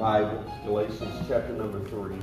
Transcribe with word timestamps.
Bibles, 0.00 0.48
Galatians 0.64 1.28
chapter 1.28 1.52
number 1.52 1.78
3. 1.90 2.16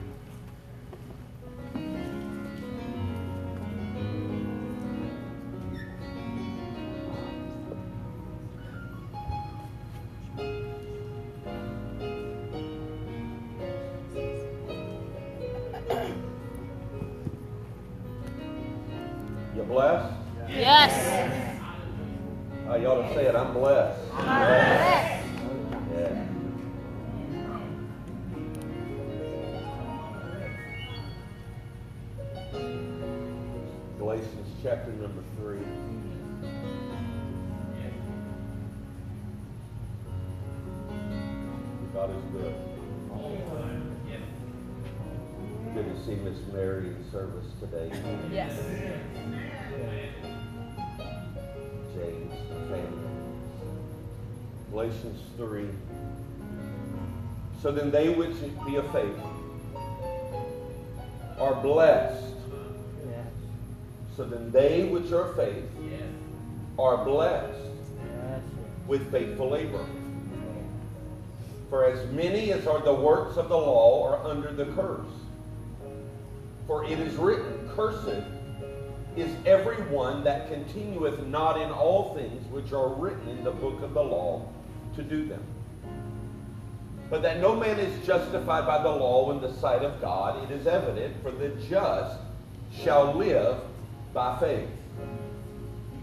Galatians 54.88 55.22
3. 55.36 55.68
So 57.62 57.72
then 57.72 57.92
they 57.92 58.08
which 58.10 58.36
be 58.66 58.78
of 58.78 58.90
faith 58.94 59.20
are 61.38 61.56
blessed. 61.56 62.24
So 64.16 64.24
then 64.24 64.50
they 64.52 64.86
which 64.86 65.12
are 65.12 65.26
of 65.26 65.36
faith 65.36 65.66
are 66.80 67.04
blessed 67.04 67.60
with 68.88 69.12
faithful 69.12 69.50
labor. 69.50 69.86
For 71.70 71.84
as 71.86 72.10
many 72.12 72.54
as 72.54 72.66
are 72.66 72.82
the 72.82 72.94
works 72.94 73.36
of 73.36 73.50
the 73.50 73.58
law 73.58 74.08
are 74.08 74.26
under 74.26 74.54
the 74.54 74.66
curse. 74.68 75.06
For 76.66 76.86
it 76.86 76.98
is 76.98 77.14
written, 77.16 77.70
Cursed 77.76 78.24
is 79.18 79.36
everyone 79.46 80.24
that 80.24 80.48
continueth 80.50 81.26
not 81.28 81.60
in 81.60 81.72
all 81.72 82.16
things 82.16 82.50
which 82.52 82.72
are 82.72 82.94
written 82.94 83.28
in 83.28 83.44
the 83.44 83.52
book 83.52 83.82
of 83.82 83.94
the 83.94 84.04
law 84.04 84.48
to 84.98 85.04
do 85.04 85.26
them. 85.26 85.44
But 87.10 87.22
that 87.22 87.40
no 87.40 87.56
man 87.56 87.80
is 87.80 88.06
justified 88.06 88.66
by 88.66 88.84
the 88.84 88.90
law 88.90 89.32
in 89.32 89.40
the 89.40 89.54
sight 89.54 89.82
of 89.82 90.02
God, 90.02 90.44
it 90.44 90.54
is 90.54 90.68
evident, 90.68 91.16
for 91.24 91.32
the 91.32 91.50
just 91.70 92.20
shall 92.74 93.14
live 93.14 93.60
by 94.14 94.38
faith. 94.40 94.68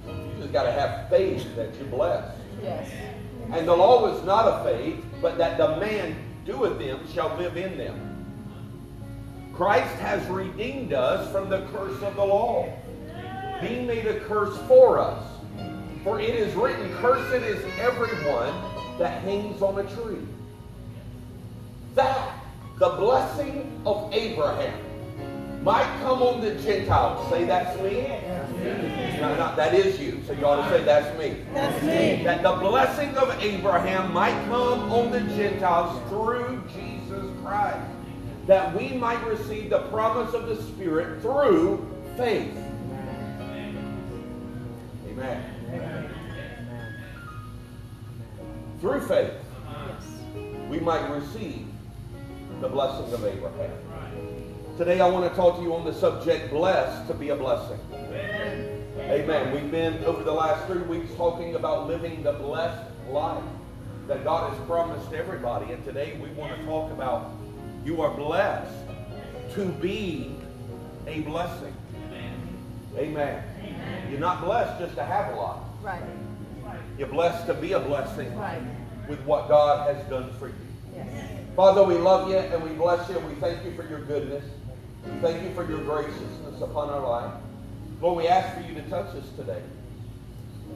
You 0.06 0.32
just 0.40 0.52
got 0.52 0.62
to 0.62 0.72
have 0.72 1.10
faith 1.10 1.54
that 1.56 1.74
you're 1.76 1.88
blessed. 1.88 2.38
Yes. 2.62 2.90
And 3.52 3.68
the 3.68 3.76
law 3.76 4.06
is 4.14 4.24
not 4.24 4.46
of 4.46 4.64
faith, 4.64 5.04
but 5.20 5.36
that 5.36 5.58
the 5.58 5.76
man 5.76 6.16
doeth 6.46 6.78
them 6.78 7.00
shall 7.12 7.36
live 7.36 7.56
in 7.56 7.76
them. 7.76 8.10
Christ 9.52 9.94
has 9.96 10.26
redeemed 10.28 10.92
us 10.92 11.30
from 11.30 11.48
the 11.48 11.66
curse 11.72 12.02
of 12.02 12.16
the 12.16 12.24
law, 12.24 12.72
being 13.60 13.86
made 13.86 14.06
a 14.06 14.20
curse 14.20 14.56
for 14.66 14.98
us. 14.98 15.22
For 16.02 16.20
it 16.20 16.34
is 16.34 16.54
written, 16.54 16.92
Cursed 16.96 17.44
is 17.44 17.64
everyone 17.78 18.73
that 18.98 19.22
hangs 19.22 19.60
on 19.62 19.78
a 19.78 19.84
tree. 19.94 20.26
That 21.94 22.38
the 22.78 22.90
blessing 22.90 23.80
of 23.86 24.12
Abraham 24.12 24.78
might 25.62 25.88
come 26.02 26.22
on 26.22 26.40
the 26.40 26.54
Gentiles. 26.56 27.28
Say 27.30 27.44
that's 27.44 27.80
me. 27.80 28.02
No, 29.20 29.34
no, 29.36 29.56
that 29.56 29.72
is 29.72 29.98
you. 29.98 30.20
So 30.26 30.34
you 30.34 30.44
ought 30.44 30.68
to 30.68 30.68
say 30.68 30.84
that's 30.84 31.18
me. 31.18 31.36
That's 31.54 31.82
me. 31.82 32.22
That 32.24 32.42
the 32.42 32.52
blessing 32.52 33.16
of 33.16 33.30
Abraham 33.42 34.12
might 34.12 34.38
come 34.46 34.92
on 34.92 35.10
the 35.10 35.20
Gentiles 35.20 35.98
through 36.10 36.62
Jesus 36.74 37.24
Christ. 37.42 37.78
That 38.46 38.76
we 38.76 38.90
might 38.90 39.24
receive 39.26 39.70
the 39.70 39.80
promise 39.88 40.34
of 40.34 40.48
the 40.48 40.62
Spirit 40.62 41.22
through 41.22 41.88
faith. 42.16 42.54
Amen. 45.08 45.53
Through 48.84 49.00
faith, 49.06 49.32
we 50.68 50.78
might 50.78 51.08
receive 51.08 51.66
the 52.60 52.68
blessing 52.68 53.10
of 53.14 53.24
Abraham. 53.24 53.70
Today 54.76 55.00
I 55.00 55.08
want 55.08 55.26
to 55.26 55.34
talk 55.34 55.56
to 55.56 55.62
you 55.62 55.74
on 55.74 55.86
the 55.86 55.94
subject 55.94 56.50
blessed 56.50 57.08
to 57.08 57.14
be 57.14 57.30
a 57.30 57.34
blessing. 57.34 57.78
Amen. 58.98 59.54
We've 59.54 59.70
been 59.70 60.04
over 60.04 60.22
the 60.22 60.34
last 60.34 60.66
three 60.66 60.82
weeks 60.82 61.14
talking 61.14 61.54
about 61.54 61.86
living 61.86 62.22
the 62.22 62.34
blessed 62.34 62.90
life 63.08 63.42
that 64.06 64.22
God 64.22 64.52
has 64.52 64.66
promised 64.66 65.14
everybody. 65.14 65.72
And 65.72 65.82
today 65.82 66.18
we 66.22 66.28
want 66.32 66.54
to 66.54 66.62
talk 66.66 66.92
about 66.92 67.30
you 67.86 68.02
are 68.02 68.14
blessed 68.14 68.84
to 69.54 69.64
be 69.64 70.36
a 71.06 71.20
blessing. 71.20 71.74
Amen. 72.98 73.42
You're 74.10 74.20
not 74.20 74.44
blessed 74.44 74.78
just 74.78 74.94
to 74.96 75.04
have 75.04 75.32
a 75.32 75.36
lot. 75.36 75.64
Right. 75.82 76.02
You're 76.98 77.08
blessed 77.08 77.46
to 77.46 77.54
be 77.54 77.72
a 77.72 77.80
blessing 77.80 78.36
Right. 78.36 78.62
with 79.08 79.20
what 79.24 79.48
God 79.48 79.94
has 79.94 80.04
done 80.06 80.30
for 80.38 80.48
you. 80.48 80.54
Yes. 80.94 81.06
Father, 81.56 81.82
we 81.84 81.94
love 81.94 82.28
you 82.30 82.36
and 82.36 82.62
we 82.62 82.70
bless 82.70 83.08
you. 83.08 83.18
We 83.20 83.34
thank 83.36 83.64
you 83.64 83.72
for 83.72 83.86
your 83.88 84.00
goodness. 84.00 84.44
We 85.04 85.10
thank 85.20 85.42
you 85.42 85.52
for 85.54 85.68
your 85.68 85.78
graciousness 85.78 86.60
upon 86.60 86.88
our 86.90 87.00
life. 87.08 87.32
Lord, 88.00 88.18
we 88.18 88.28
ask 88.28 88.56
for 88.56 88.66
you 88.68 88.74
to 88.74 88.82
touch 88.88 89.14
us 89.14 89.24
today. 89.36 89.62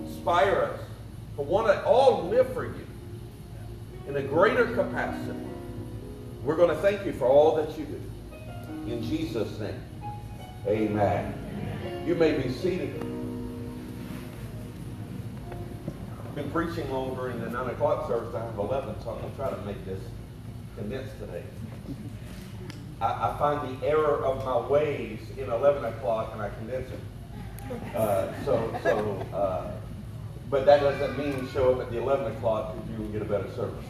Inspire 0.05 0.63
us 0.75 0.81
to 1.37 1.43
want 1.43 1.67
to 1.69 1.85
all 1.85 2.25
live 2.29 2.53
for 2.53 2.65
you 2.65 2.87
in 4.09 4.17
a 4.17 4.23
greater 4.23 4.67
capacity. 4.75 5.39
We're 6.45 6.57
going 6.57 6.71
to 6.71 6.77
thank 6.83 7.05
you 7.05 7.13
for 7.13 7.27
all 7.27 7.57
that 7.57 7.77
you 7.79 7.85
do. 7.85 8.93
In 8.93 9.03
Jesus' 9.03 9.59
name, 9.59 9.81
amen. 10.67 12.05
You 12.07 12.15
may 12.15 12.39
be 12.41 12.51
seated. 12.53 13.05
Been 16.39 16.51
preaching 16.53 16.89
longer 16.93 17.31
in 17.31 17.41
the 17.41 17.51
9 17.51 17.71
o'clock 17.71 18.07
service. 18.07 18.33
I 18.33 18.45
have 18.45 18.57
11, 18.57 18.95
so 19.03 19.11
I'm 19.11 19.21
going 19.21 19.31
to 19.31 19.37
try 19.37 19.51
to 19.51 19.61
make 19.63 19.85
this 19.85 20.01
condensed 20.77 21.19
today. 21.19 21.43
I, 23.01 23.07
I 23.07 23.37
find 23.39 23.81
the 23.81 23.87
error 23.87 24.25
of 24.25 24.45
my 24.45 24.69
ways 24.69 25.19
in 25.37 25.51
11 25.51 25.85
o'clock 25.85 26.31
and 26.33 26.41
I 26.41 26.51
condense 26.51 26.91
it. 26.93 27.97
Uh, 27.97 28.33
so, 28.45 28.73
so, 28.85 29.27
uh, 29.37 29.73
but 30.49 30.65
that 30.65 30.81
doesn't 30.81 31.19
mean 31.19 31.49
show 31.53 31.75
up 31.75 31.81
at 31.81 31.91
the 31.91 31.99
11 31.99 32.37
o'clock 32.37 32.77
because 32.77 32.91
you 32.91 32.99
will 32.99 33.13
get 33.13 33.23
a 33.23 33.25
better 33.25 33.51
service. 33.57 33.85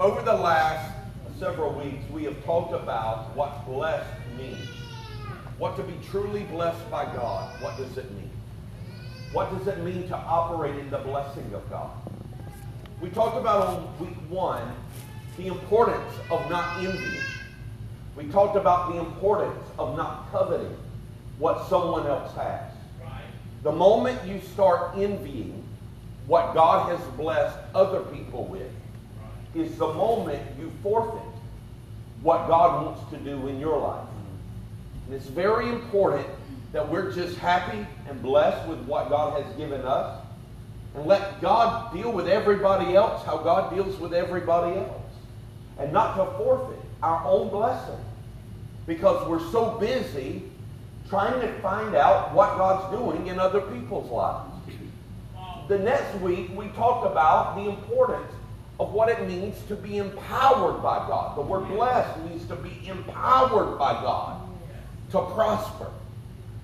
Over 0.00 0.22
the 0.22 0.34
last 0.34 0.94
several 1.38 1.74
weeks, 1.74 2.08
we 2.10 2.24
have 2.24 2.42
talked 2.44 2.72
about 2.72 3.36
what 3.36 3.66
blessed 3.66 4.08
means. 4.38 4.68
What 5.58 5.76
to 5.76 5.82
be 5.82 5.94
truly 6.10 6.44
blessed 6.44 6.90
by 6.90 7.04
God. 7.04 7.50
What 7.62 7.76
does 7.76 7.98
it 7.98 8.10
mean? 8.12 8.25
What 9.36 9.50
does 9.58 9.66
it 9.66 9.84
mean 9.84 10.08
to 10.08 10.16
operate 10.16 10.76
in 10.76 10.88
the 10.88 10.96
blessing 10.96 11.52
of 11.52 11.68
God? 11.68 11.90
We 13.02 13.10
talked 13.10 13.36
about 13.36 13.66
on 13.66 13.98
week 13.98 14.16
one 14.30 14.66
the 15.36 15.48
importance 15.48 16.10
of 16.30 16.48
not 16.48 16.78
envying. 16.78 17.22
We 18.16 18.28
talked 18.28 18.56
about 18.56 18.94
the 18.94 18.98
importance 18.98 19.62
of 19.78 19.94
not 19.94 20.32
coveting 20.32 20.74
what 21.36 21.68
someone 21.68 22.06
else 22.06 22.34
has. 22.34 22.72
The 23.62 23.72
moment 23.72 24.26
you 24.26 24.40
start 24.40 24.96
envying 24.96 25.62
what 26.26 26.54
God 26.54 26.88
has 26.88 27.06
blessed 27.08 27.58
other 27.74 28.00
people 28.04 28.46
with 28.46 28.72
is 29.54 29.76
the 29.76 29.92
moment 29.92 30.42
you 30.58 30.72
forfeit 30.82 31.20
what 32.22 32.48
God 32.48 32.86
wants 32.86 33.10
to 33.10 33.18
do 33.18 33.48
in 33.48 33.60
your 33.60 33.78
life. 33.78 34.08
And 35.04 35.14
it's 35.14 35.26
very 35.26 35.68
important 35.68 36.26
that 36.76 36.86
we're 36.90 37.10
just 37.10 37.38
happy 37.38 37.86
and 38.06 38.20
blessed 38.20 38.68
with 38.68 38.78
what 38.80 39.08
God 39.08 39.42
has 39.42 39.56
given 39.56 39.80
us 39.80 40.20
and 40.94 41.06
let 41.06 41.40
God 41.40 41.90
deal 41.90 42.12
with 42.12 42.28
everybody 42.28 42.94
else 42.94 43.24
how 43.24 43.38
God 43.38 43.74
deals 43.74 43.98
with 43.98 44.12
everybody 44.12 44.76
else. 44.76 45.02
And 45.78 45.90
not 45.90 46.16
to 46.16 46.26
forfeit 46.36 46.78
our 47.02 47.24
own 47.24 47.48
blessing 47.48 47.98
because 48.86 49.26
we're 49.26 49.50
so 49.50 49.78
busy 49.78 50.42
trying 51.08 51.40
to 51.40 51.50
find 51.60 51.96
out 51.96 52.34
what 52.34 52.58
God's 52.58 52.94
doing 52.94 53.28
in 53.28 53.38
other 53.38 53.62
people's 53.62 54.10
lives. 54.10 54.52
The 55.68 55.78
next 55.78 56.20
week, 56.20 56.50
we 56.54 56.68
talk 56.68 57.10
about 57.10 57.56
the 57.56 57.70
importance 57.70 58.32
of 58.78 58.92
what 58.92 59.08
it 59.08 59.26
means 59.26 59.56
to 59.68 59.76
be 59.76 59.96
empowered 59.96 60.82
by 60.82 60.98
God. 61.08 61.38
The 61.38 61.42
word 61.42 61.68
blessed 61.68 62.20
means 62.24 62.46
to 62.48 62.56
be 62.56 62.86
empowered 62.86 63.78
by 63.78 63.94
God 63.94 64.46
to 65.12 65.22
prosper. 65.34 65.90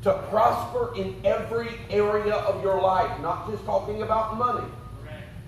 To 0.02 0.12
prosper 0.30 0.94
in 0.96 1.14
every 1.24 1.68
area 1.88 2.34
of 2.34 2.62
your 2.62 2.80
life, 2.80 3.20
not 3.20 3.48
just 3.50 3.64
talking 3.64 4.02
about 4.02 4.36
money, 4.36 4.66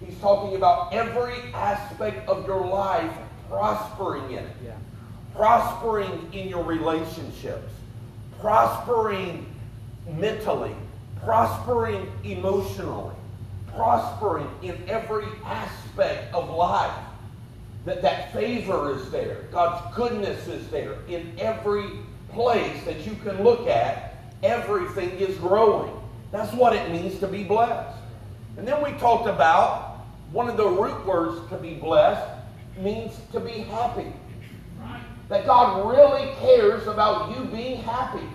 He's 0.05 0.19
talking 0.19 0.57
about 0.57 0.93
every 0.93 1.35
aspect 1.53 2.29
of 2.29 2.47
your 2.47 2.65
life 2.67 3.11
prospering 3.49 4.31
in 4.33 4.45
it. 4.45 4.57
Yeah. 4.65 4.77
Prospering 5.35 6.29
in 6.33 6.49
your 6.49 6.65
relationships, 6.65 7.73
prospering 8.41 9.47
mentally, 10.07 10.75
prospering 11.25 12.11
emotionally, 12.23 13.15
prospering 13.75 14.49
in 14.63 14.77
every 14.89 15.27
aspect 15.45 16.33
of 16.35 16.51
life. 16.51 16.97
That 17.87 18.03
that 18.03 18.33
favor 18.33 18.95
is 18.95 19.11
there. 19.11 19.47
God's 19.53 19.95
goodness 19.97 20.47
is 20.47 20.69
there. 20.69 20.97
In 21.09 21.35
every 21.39 21.91
place 22.31 22.85
that 22.85 23.07
you 23.07 23.15
can 23.25 23.43
look 23.43 23.67
at, 23.69 24.14
everything 24.45 25.11
is 25.19 25.37
growing. 25.39 25.93
That's 26.31 26.53
what 26.53 26.75
it 26.75 26.91
means 26.91 27.19
to 27.21 27.27
be 27.27 27.43
blessed. 27.43 27.99
And 28.57 28.67
then 28.67 28.83
we 28.83 28.93
talked 28.99 29.29
about 29.29 30.01
one 30.31 30.49
of 30.49 30.57
the 30.57 30.67
root 30.69 31.05
words 31.07 31.49
to 31.51 31.57
be 31.57 31.75
blessed 31.75 32.29
means 32.79 33.13
to 33.33 33.41
be 33.41 33.61
happy. 33.61 34.13
That 35.29 35.47
God 35.47 35.89
really 35.91 36.33
cares 36.41 36.87
about 36.87 37.37
you 37.37 37.45
being 37.47 37.81
happy. 37.83 38.27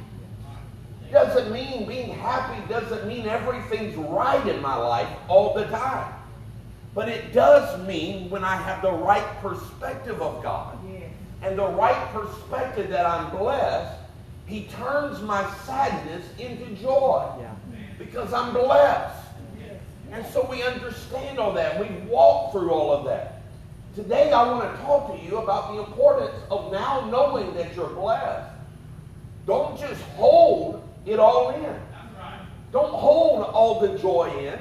Doesn't 1.11 1.51
mean 1.51 1.87
being 1.87 2.09
happy 2.09 2.61
doesn't 2.71 3.07
mean 3.07 3.25
everything's 3.25 3.95
right 3.95 4.45
in 4.47 4.61
my 4.61 4.75
life 4.75 5.09
all 5.27 5.53
the 5.53 5.65
time. 5.65 6.13
But 6.93 7.09
it 7.09 7.33
does 7.33 7.85
mean 7.87 8.29
when 8.29 8.43
I 8.43 8.55
have 8.55 8.81
the 8.81 8.91
right 8.91 9.41
perspective 9.41 10.21
of 10.21 10.43
God 10.43 10.77
and 11.41 11.57
the 11.57 11.67
right 11.67 12.13
perspective 12.13 12.89
that 12.89 13.05
I'm 13.05 13.35
blessed, 13.35 13.98
He 14.49 14.63
turns 14.63 15.21
my 15.21 15.47
sadness 15.65 16.25
into 16.39 16.65
joy 16.81 17.23
Yeah. 17.39 17.51
because 17.99 18.33
I'm 18.33 18.51
blessed. 18.53 19.15
And 20.11 20.25
so 20.33 20.47
we 20.49 20.63
understand 20.63 21.37
all 21.37 21.53
that. 21.53 21.79
We 21.79 21.85
walk 22.09 22.51
through 22.51 22.71
all 22.71 22.91
of 22.91 23.05
that. 23.05 23.43
Today 23.93 24.31
I 24.31 24.43
want 24.51 24.75
to 24.75 24.81
talk 24.81 25.15
to 25.15 25.23
you 25.23 25.37
about 25.37 25.71
the 25.73 25.79
importance 25.83 26.35
of 26.49 26.71
now 26.71 27.07
knowing 27.11 27.53
that 27.53 27.75
you're 27.75 27.89
blessed. 27.89 28.49
Don't 29.45 29.79
just 29.79 30.01
hold 30.17 30.81
it 31.05 31.19
all 31.19 31.51
in. 31.51 31.75
Don't 32.71 32.91
hold 32.93 33.43
all 33.45 33.79
the 33.79 33.97
joy 33.99 34.31
in. 34.39 34.59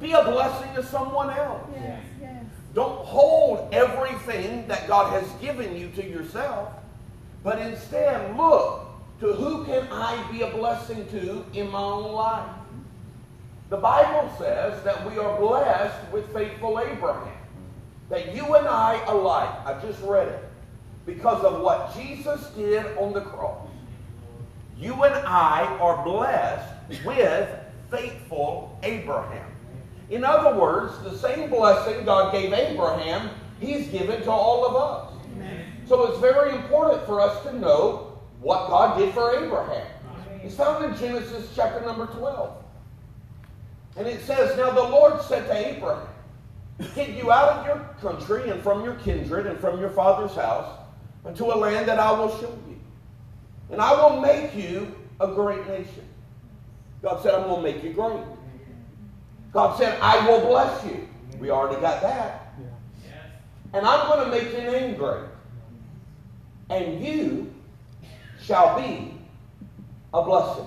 Be 0.00 0.12
a 0.12 0.24
blessing 0.24 0.74
to 0.74 0.82
someone 0.84 1.30
else. 1.30 1.62
Yes, 1.74 2.02
yes. 2.20 2.44
Don't 2.74 3.04
hold 3.04 3.72
everything 3.72 4.66
that 4.66 4.88
God 4.88 5.12
has 5.12 5.30
given 5.40 5.76
you 5.76 5.90
to 5.90 6.04
yourself, 6.08 6.70
but 7.42 7.58
instead 7.60 8.36
look 8.36 8.86
to 9.20 9.32
who 9.32 9.64
can 9.64 9.86
I 9.90 10.30
be 10.30 10.42
a 10.42 10.50
blessing 10.50 11.06
to 11.08 11.44
in 11.54 11.70
my 11.70 11.80
own 11.80 12.12
life. 12.12 12.50
The 13.70 13.76
Bible 13.76 14.30
says 14.38 14.82
that 14.82 15.10
we 15.10 15.18
are 15.18 15.38
blessed 15.38 16.12
with 16.12 16.32
faithful 16.32 16.78
Abraham. 16.80 17.32
That 18.10 18.34
you 18.34 18.54
and 18.54 18.68
I 18.68 19.02
alike, 19.06 19.48
I 19.64 19.80
just 19.80 20.02
read 20.02 20.28
it, 20.28 20.44
because 21.06 21.42
of 21.44 21.62
what 21.62 21.94
Jesus 21.94 22.48
did 22.50 22.84
on 22.98 23.12
the 23.12 23.22
cross. 23.22 23.66
You 24.78 24.92
and 25.04 25.14
I 25.26 25.64
are 25.80 26.04
blessed 26.04 27.04
with 27.04 27.48
faithful 27.90 28.78
Abraham. 28.82 29.50
In 30.10 30.24
other 30.24 30.58
words, 30.58 30.92
the 31.04 31.16
same 31.16 31.48
blessing 31.48 32.04
God 32.04 32.32
gave 32.32 32.52
Abraham, 32.52 33.30
He's 33.60 33.86
given 33.88 34.20
to 34.22 34.30
all 34.30 34.66
of 34.66 34.76
us. 34.76 35.11
So 35.86 36.06
it's 36.06 36.20
very 36.20 36.54
important 36.54 37.04
for 37.06 37.20
us 37.20 37.42
to 37.44 37.58
know 37.58 38.20
what 38.40 38.68
God 38.68 38.98
did 38.98 39.12
for 39.14 39.34
Abraham. 39.36 39.86
It's 40.42 40.56
found 40.56 40.84
in 40.84 40.96
Genesis 40.96 41.50
chapter 41.54 41.84
number 41.84 42.06
12. 42.06 42.64
And 43.96 44.06
it 44.06 44.22
says, 44.22 44.56
Now 44.56 44.70
the 44.70 44.82
Lord 44.82 45.20
said 45.22 45.46
to 45.46 45.54
Abraham, 45.54 46.08
Get 46.94 47.10
you 47.10 47.30
out 47.30 47.58
of 47.58 47.66
your 47.66 47.76
country 48.00 48.50
and 48.50 48.60
from 48.62 48.82
your 48.82 48.94
kindred 48.96 49.46
and 49.46 49.58
from 49.58 49.78
your 49.78 49.90
father's 49.90 50.34
house 50.34 50.80
unto 51.24 51.52
a 51.52 51.54
land 51.54 51.86
that 51.86 52.00
I 52.00 52.10
will 52.12 52.30
show 52.38 52.58
you. 52.68 52.80
And 53.70 53.80
I 53.80 53.92
will 53.92 54.20
make 54.20 54.54
you 54.54 54.94
a 55.20 55.28
great 55.28 55.66
nation. 55.68 56.04
God 57.02 57.22
said, 57.22 57.34
I'm 57.34 57.48
going 57.48 57.62
to 57.64 57.72
make 57.72 57.84
you 57.84 57.92
great. 57.92 58.24
God 59.52 59.76
said, 59.78 59.98
I 60.00 60.26
will 60.26 60.46
bless 60.46 60.84
you. 60.86 61.08
We 61.38 61.50
already 61.50 61.80
got 61.80 62.00
that. 62.02 62.54
And 63.74 63.86
I'm 63.86 64.06
going 64.06 64.24
to 64.24 64.30
make 64.30 64.52
your 64.52 64.70
name 64.70 64.96
great. 64.96 65.24
And 66.72 67.04
you 67.04 67.52
shall 68.42 68.80
be 68.80 69.14
a 70.14 70.22
blessing. 70.22 70.66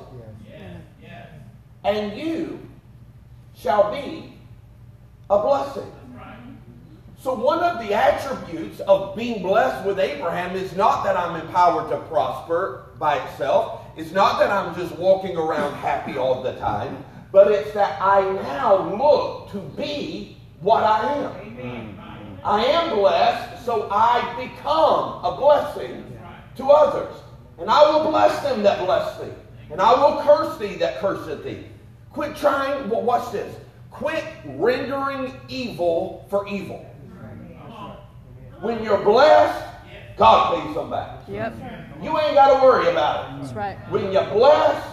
And 1.84 2.18
you 2.18 2.60
shall 3.56 3.92
be 3.92 4.34
a 5.30 5.40
blessing. 5.40 5.92
So, 7.22 7.34
one 7.34 7.64
of 7.64 7.80
the 7.80 7.92
attributes 7.92 8.82
of 8.82 9.16
being 9.16 9.42
blessed 9.42 9.84
with 9.84 9.98
Abraham 10.00 10.56
is 10.56 10.76
not 10.76 11.04
that 11.06 11.18
I'm 11.18 11.42
empowered 11.42 11.90
to 11.90 11.98
prosper 12.02 12.92
by 13.00 13.18
itself. 13.18 13.82
It's 13.98 14.12
not 14.12 14.40
that 14.40 14.52
I'm 14.52 14.76
just 14.76 14.96
walking 14.98 15.36
around 15.36 15.74
happy 15.76 16.20
all 16.20 16.44
the 16.44 16.54
time. 16.54 17.04
But 17.32 17.52
it's 17.52 17.74
that 17.74 18.00
I 18.00 18.22
now 18.44 18.96
look 18.96 19.52
to 19.54 19.60
be 19.76 20.38
what 20.62 20.84
I 20.84 21.14
am. 21.16 21.98
I 22.46 22.64
am 22.64 22.96
blessed, 22.96 23.66
so 23.66 23.90
I 23.92 24.22
become 24.38 25.26
a 25.26 25.36
blessing 25.36 26.06
to 26.58 26.66
others. 26.70 27.14
And 27.58 27.70
I 27.72 27.90
will 27.90 28.12
bless 28.12 28.40
them 28.44 28.62
that 28.62 28.86
bless 28.86 29.20
thee. 29.20 29.34
And 29.72 29.82
I 29.82 29.94
will 29.94 30.22
curse 30.22 30.56
thee 30.60 30.76
that 30.76 31.00
curseth 31.00 31.44
thee. 31.44 31.66
Quit 32.12 32.36
trying, 32.36 32.88
well, 32.88 33.02
watch 33.02 33.32
this. 33.32 33.56
Quit 33.90 34.24
rendering 34.46 35.34
evil 35.50 36.28
for 36.30 36.48
evil. 36.48 36.86
When 38.62 38.84
you're 38.84 39.04
blessed, 39.04 39.66
God 40.16 40.64
pays 40.64 40.76
them 40.76 40.92
back. 40.92 41.22
Yep. 41.28 41.56
You 42.04 42.20
ain't 42.20 42.36
got 42.36 42.60
to 42.60 42.64
worry 42.64 42.90
about 42.92 43.40
it. 43.40 43.42
That's 43.42 43.54
right. 43.54 43.78
When 43.90 44.12
you're 44.12 44.30
blessed, 44.30 44.88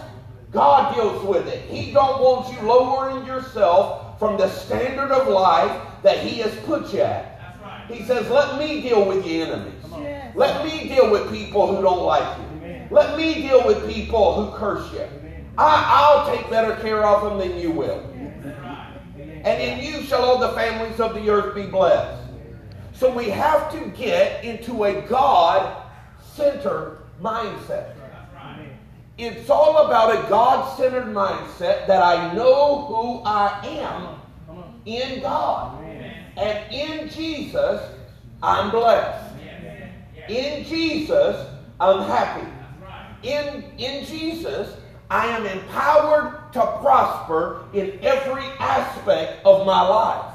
God 0.51 0.95
deals 0.95 1.23
with 1.23 1.47
it. 1.47 1.61
He 1.69 1.91
don't 1.91 2.19
want 2.19 2.51
you 2.51 2.67
lowering 2.67 3.25
yourself 3.27 4.17
from 4.17 4.37
the 4.37 4.49
standard 4.49 5.11
of 5.11 5.27
life 5.27 5.81
that 6.01 6.17
He 6.19 6.39
has 6.39 6.55
put 6.65 6.91
you 6.93 7.01
at. 7.01 7.32
He 7.89 8.03
says, 8.03 8.29
let 8.29 8.57
me 8.57 8.81
deal 8.81 9.05
with 9.05 9.25
your 9.25 9.47
enemies. 9.47 9.73
Yes. 9.91 10.35
Let 10.35 10.65
me 10.65 10.87
deal 10.87 11.11
with 11.11 11.31
people 11.31 11.75
who 11.75 11.81
don't 11.81 12.03
like 12.03 12.37
you. 12.37 12.87
Let 12.89 13.17
me 13.17 13.35
deal 13.35 13.65
with 13.65 13.91
people 13.91 14.45
who 14.45 14.57
curse 14.57 14.91
you. 14.93 15.05
I, 15.57 15.85
I'll 15.87 16.35
take 16.35 16.49
better 16.49 16.75
care 16.81 17.03
of 17.03 17.23
them 17.23 17.37
than 17.39 17.59
you 17.59 17.71
will. 17.71 17.99
And 19.43 19.61
in 19.61 19.79
you 19.79 20.01
shall 20.03 20.23
all 20.23 20.39
the 20.39 20.53
families 20.53 20.99
of 20.99 21.13
the 21.15 21.29
earth 21.29 21.53
be 21.53 21.65
blessed. 21.65 22.23
So 22.93 23.13
we 23.13 23.29
have 23.29 23.71
to 23.73 23.89
get 23.97 24.43
into 24.43 24.85
a 24.85 25.01
God 25.01 25.83
centered 26.33 26.99
mindset. 27.21 27.95
It's 29.17 29.49
all 29.49 29.85
about 29.85 30.25
a 30.25 30.29
God 30.29 30.75
centered 30.77 31.05
mindset 31.05 31.85
that 31.87 32.01
I 32.01 32.33
know 32.33 32.85
who 32.85 33.21
I 33.25 33.65
am 33.65 34.19
in 34.85 35.21
God. 35.21 35.83
And 36.37 36.73
in 36.73 37.09
Jesus, 37.09 37.81
I'm 38.41 38.71
blessed. 38.71 39.35
In 40.29 40.65
Jesus, 40.65 41.47
I'm 41.79 42.03
happy. 42.07 42.47
In, 43.23 43.63
in 43.77 44.05
Jesus, 44.05 44.75
I 45.09 45.27
am 45.27 45.45
empowered 45.45 46.51
to 46.53 46.61
prosper 46.81 47.65
in 47.73 47.99
every 48.01 48.43
aspect 48.59 49.45
of 49.45 49.65
my 49.65 49.81
life. 49.81 50.33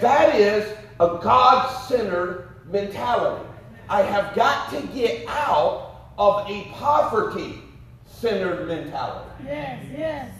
That 0.00 0.34
is 0.34 0.76
a 0.98 1.18
God 1.22 1.68
centered 1.86 2.48
mentality. 2.66 3.46
I 3.88 4.02
have 4.02 4.34
got 4.34 4.70
to 4.70 4.86
get 4.88 5.26
out 5.28 6.12
of 6.18 6.48
a 6.48 6.64
poverty 6.72 7.62
centered 8.04 8.68
mentality. 8.68 9.30
Yes, 9.44 9.84
yes. 9.96 10.39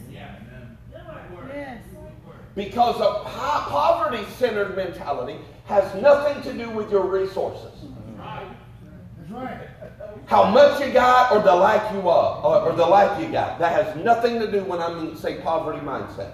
Because 2.55 2.97
a 2.97 3.29
po- 3.29 3.71
poverty 3.71 4.25
centered 4.37 4.77
mentality 4.77 5.39
has 5.67 5.95
nothing 6.03 6.43
to 6.43 6.53
do 6.57 6.71
with 6.71 6.91
your 6.91 7.07
resources. 7.07 7.85
How 10.27 10.45
much 10.51 10.81
you 10.81 10.93
got 10.93 11.33
or 11.33 11.41
the 11.41 11.55
lack 11.55 11.93
you 11.93 12.09
are, 12.09 12.45
or, 12.45 12.71
or 12.71 12.73
the 12.77 12.87
lack 12.87 13.21
you 13.21 13.31
got. 13.31 13.59
That 13.59 13.73
has 13.73 14.05
nothing 14.05 14.39
to 14.41 14.51
do 14.51 14.65
when 14.65 14.81
I 14.81 14.93
mean 14.95 15.17
say 15.17 15.41
poverty 15.41 15.79
mindset. 15.79 16.33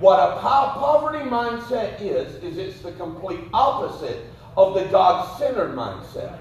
What 0.00 0.20
a 0.20 0.34
po- 0.34 0.78
poverty 0.78 1.24
mindset 1.24 2.00
is, 2.00 2.42
is 2.42 2.56
it's 2.56 2.80
the 2.80 2.92
complete 2.92 3.40
opposite 3.52 4.26
of 4.56 4.74
the 4.74 4.84
God-centered 4.86 5.74
mindset. 5.74 6.38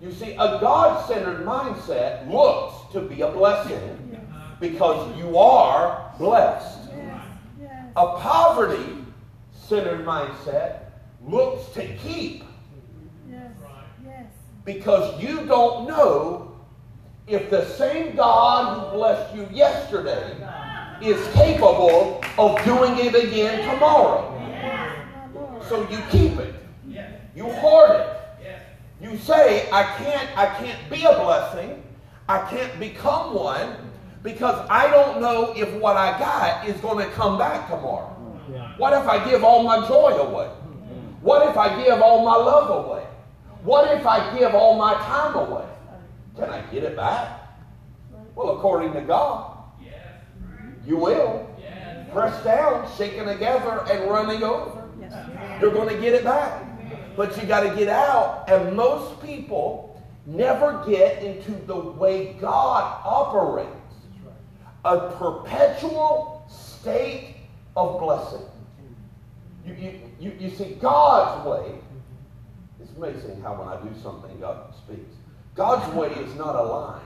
You 0.00 0.12
see, 0.12 0.32
a 0.32 0.58
God-centered 0.60 1.44
mindset 1.44 2.30
looks 2.30 2.92
to 2.92 3.00
be 3.00 3.22
a 3.22 3.30
blessing 3.30 4.20
because 4.60 5.16
you 5.16 5.36
are 5.38 6.12
blessed. 6.18 6.77
A 7.96 8.06
poverty 8.18 9.04
centered 9.52 10.04
mindset 10.04 10.80
looks 11.26 11.68
to 11.74 11.86
keep 11.96 12.44
Yes. 14.04 14.26
Because 14.64 15.22
you 15.22 15.44
don't 15.46 15.88
know 15.88 16.56
if 17.26 17.50
the 17.50 17.64
same 17.64 18.16
God 18.16 18.90
who 18.90 18.96
blessed 18.96 19.34
you 19.34 19.48
yesterday 19.52 20.36
is 21.02 21.26
capable 21.34 22.22
of 22.38 22.64
doing 22.64 22.98
it 22.98 23.14
again 23.14 23.68
tomorrow. 23.68 24.34
So 25.68 25.88
you 25.90 25.98
keep 26.10 26.38
it. 26.38 26.54
You 27.34 27.44
hoard 27.44 27.90
it. 27.90 28.18
You 29.00 29.16
say, 29.18 29.70
I 29.70 29.84
can't, 29.96 30.36
I 30.36 30.46
can't 30.58 30.90
be 30.90 31.04
a 31.04 31.12
blessing. 31.20 31.82
I 32.28 32.44
can't 32.50 32.80
become 32.80 33.34
one 33.34 33.87
because 34.22 34.66
I 34.68 34.90
don't 34.90 35.20
know 35.20 35.52
if 35.56 35.72
what 35.74 35.96
I 35.96 36.18
got 36.18 36.68
is 36.68 36.80
going 36.80 37.04
to 37.04 37.12
come 37.14 37.38
back 37.38 37.68
tomorrow. 37.68 38.14
What 38.76 38.92
if 38.92 39.08
I 39.08 39.28
give 39.28 39.44
all 39.44 39.62
my 39.62 39.86
joy 39.86 40.10
away? 40.10 40.46
What 41.20 41.48
if 41.48 41.56
I 41.56 41.82
give 41.82 42.00
all 42.00 42.24
my 42.24 42.36
love 42.36 42.86
away? 42.86 43.04
What 43.62 43.96
if 43.96 44.06
I 44.06 44.38
give 44.38 44.54
all 44.54 44.76
my 44.76 44.94
time 44.94 45.34
away? 45.34 45.66
Can 46.36 46.48
I 46.48 46.60
get 46.72 46.84
it 46.84 46.96
back? 46.96 47.40
Well, 48.34 48.56
according 48.56 48.92
to 48.92 49.00
God, 49.00 49.56
you 50.86 50.96
will. 50.96 51.44
Press 52.12 52.42
down, 52.42 52.88
shaking 52.96 53.26
together, 53.26 53.84
and 53.90 54.10
running 54.10 54.42
over. 54.42 54.88
You're 55.60 55.72
going 55.72 55.94
to 55.94 56.00
get 56.00 56.14
it 56.14 56.24
back. 56.24 56.64
But 57.16 57.36
you 57.36 57.46
got 57.46 57.68
to 57.68 57.76
get 57.76 57.88
out. 57.88 58.48
And 58.48 58.76
most 58.76 59.20
people 59.20 60.00
never 60.24 60.84
get 60.88 61.22
into 61.22 61.50
the 61.66 61.76
way 61.76 62.34
God 62.40 63.02
operates 63.04 63.77
a 64.84 65.10
perpetual 65.12 66.46
state 66.48 67.36
of 67.76 68.00
blessing. 68.00 68.46
You, 69.66 69.74
you, 69.74 70.00
you, 70.18 70.32
you 70.38 70.50
see, 70.50 70.76
God's 70.80 71.46
way, 71.46 71.74
it's 72.80 72.92
amazing 72.96 73.40
how 73.42 73.54
when 73.54 73.68
I 73.68 73.80
do 73.82 74.00
something, 74.00 74.38
God 74.40 74.74
speaks. 74.74 75.14
God's 75.54 75.92
way 75.94 76.08
is 76.08 76.34
not 76.36 76.54
a 76.54 76.62
line, 76.62 77.02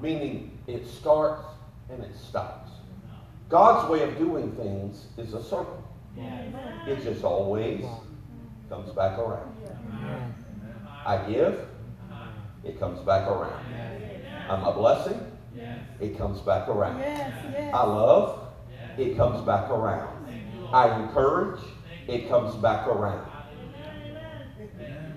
meaning 0.00 0.58
it 0.66 0.86
starts 0.86 1.44
and 1.90 2.02
it 2.02 2.16
stops. 2.16 2.70
God's 3.48 3.90
way 3.90 4.02
of 4.02 4.16
doing 4.16 4.52
things 4.52 5.06
is 5.18 5.34
a 5.34 5.42
circle. 5.42 5.82
It 6.86 7.02
just 7.02 7.24
always 7.24 7.84
comes 8.68 8.90
back 8.92 9.18
around. 9.18 9.54
I 11.04 11.18
give, 11.30 11.66
it 12.64 12.78
comes 12.78 13.00
back 13.00 13.28
around. 13.28 13.64
I'm 14.48 14.62
a 14.64 14.72
blessing, 14.72 15.20
it 16.02 16.18
comes 16.18 16.40
back 16.40 16.68
around. 16.68 17.00
I 17.02 17.84
love, 17.84 18.48
it 18.98 19.16
comes 19.16 19.40
back 19.46 19.70
around. 19.70 20.26
I 20.72 21.00
encourage, 21.00 21.60
it 22.08 22.28
comes 22.28 22.54
back 22.56 22.86
around. 22.88 23.30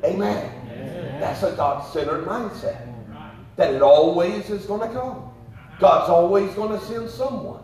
Amen. 0.04 1.18
That's 1.20 1.44
a 1.44 1.56
God 1.56 1.82
centered 1.92 2.26
mindset. 2.26 2.94
That 3.56 3.74
it 3.74 3.82
always 3.82 4.50
is 4.50 4.66
going 4.66 4.88
to 4.88 4.94
come. 4.94 5.32
God's 5.80 6.10
always 6.10 6.54
going 6.54 6.78
to 6.78 6.86
send 6.86 7.10
someone. 7.10 7.64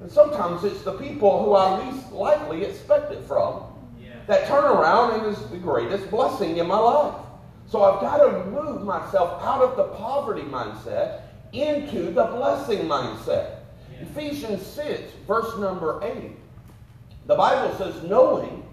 And 0.00 0.10
sometimes 0.10 0.64
it's 0.64 0.82
the 0.82 0.92
people 0.92 1.44
who 1.44 1.54
I 1.54 1.84
least 1.84 2.12
likely 2.12 2.64
expect 2.64 3.12
it 3.12 3.22
from 3.24 3.62
that 4.26 4.46
turn 4.46 4.64
around 4.64 5.18
and 5.18 5.34
is 5.34 5.42
the 5.50 5.56
greatest 5.56 6.10
blessing 6.10 6.58
in 6.58 6.66
my 6.66 6.78
life. 6.78 7.14
So 7.66 7.82
I've 7.82 8.00
got 8.00 8.18
to 8.18 8.44
move 8.46 8.82
myself 8.82 9.42
out 9.42 9.62
of 9.62 9.76
the 9.76 9.84
poverty 9.96 10.42
mindset 10.42 11.22
into 11.52 12.10
the 12.10 12.24
blessing 12.24 12.80
mindset. 12.80 13.56
Ephesians 14.00 14.64
6, 14.66 15.12
verse 15.26 15.58
number 15.58 16.00
8. 16.02 16.32
The 17.26 17.34
Bible 17.34 17.76
says, 17.76 18.02
knowing 18.04 18.64